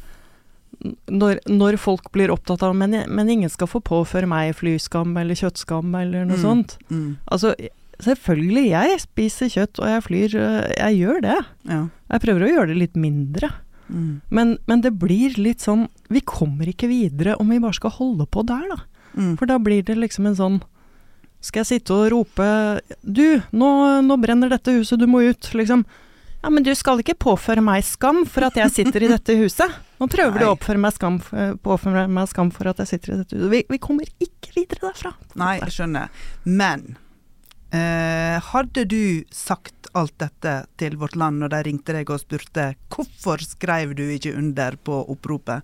[1.11, 5.35] når, når folk blir opptatt av men, men ingen skal få påføre meg flyskam eller
[5.37, 6.41] kjøttskam eller noe Mm.
[6.41, 6.77] sånt.
[6.89, 7.17] Mm.
[7.31, 7.53] Altså,
[8.01, 10.35] selvfølgelig, jeg spiser kjøtt og jeg flyr.
[10.41, 11.39] eh, Jeg gjør det.
[11.69, 11.81] Ja.
[12.11, 13.51] Jeg prøver å gjøre det litt mindre.
[13.91, 14.21] Mm.
[14.31, 18.25] Men, men det blir litt sånn Vi kommer ikke videre om vi bare skal holde
[18.25, 18.77] på der, da.
[19.17, 19.33] Mm.
[19.37, 20.61] For da blir det liksom en sånn
[21.43, 22.47] Skal jeg sitte og rope
[23.03, 25.83] Du, nå, nå brenner dette huset, du må ut, liksom.
[26.41, 29.75] Ja, men du skal ikke påføre meg skam for at jeg sitter i dette huset.
[30.01, 31.19] Nå prøver du å oppføre meg skam,
[31.61, 33.51] påføre meg skam for at jeg sitter i dette huset.
[33.53, 35.13] Vi, vi kommer ikke videre derfra.
[35.37, 36.23] Nei, jeg skjønner.
[36.49, 36.87] Men
[37.69, 42.71] eh, hadde du sagt alt dette til Vårt Land når de ringte deg og spurte
[42.89, 45.61] hvorfor skrev du ikke under på oppropet?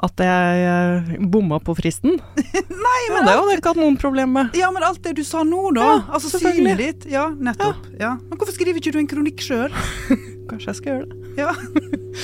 [0.00, 2.14] At jeg eh, bomma på fristen.
[2.86, 4.54] Nei, Ja, det hadde jeg ikke hatt noen problem med.
[4.56, 5.84] Ja, men alt det du sa nå, da.
[5.84, 7.04] Ja, altså synet ditt.
[7.12, 7.84] Ja, nettopp.
[8.00, 8.14] Ja.
[8.30, 9.74] Men hvorfor skriver ikke du en kronikk sjøl?
[10.50, 11.16] Kanskje jeg skal gjøre det.
[11.36, 11.52] Ja.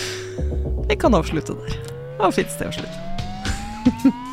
[0.89, 1.77] Vi kan avslutte der.
[2.17, 4.25] Det var fint sted å slutte.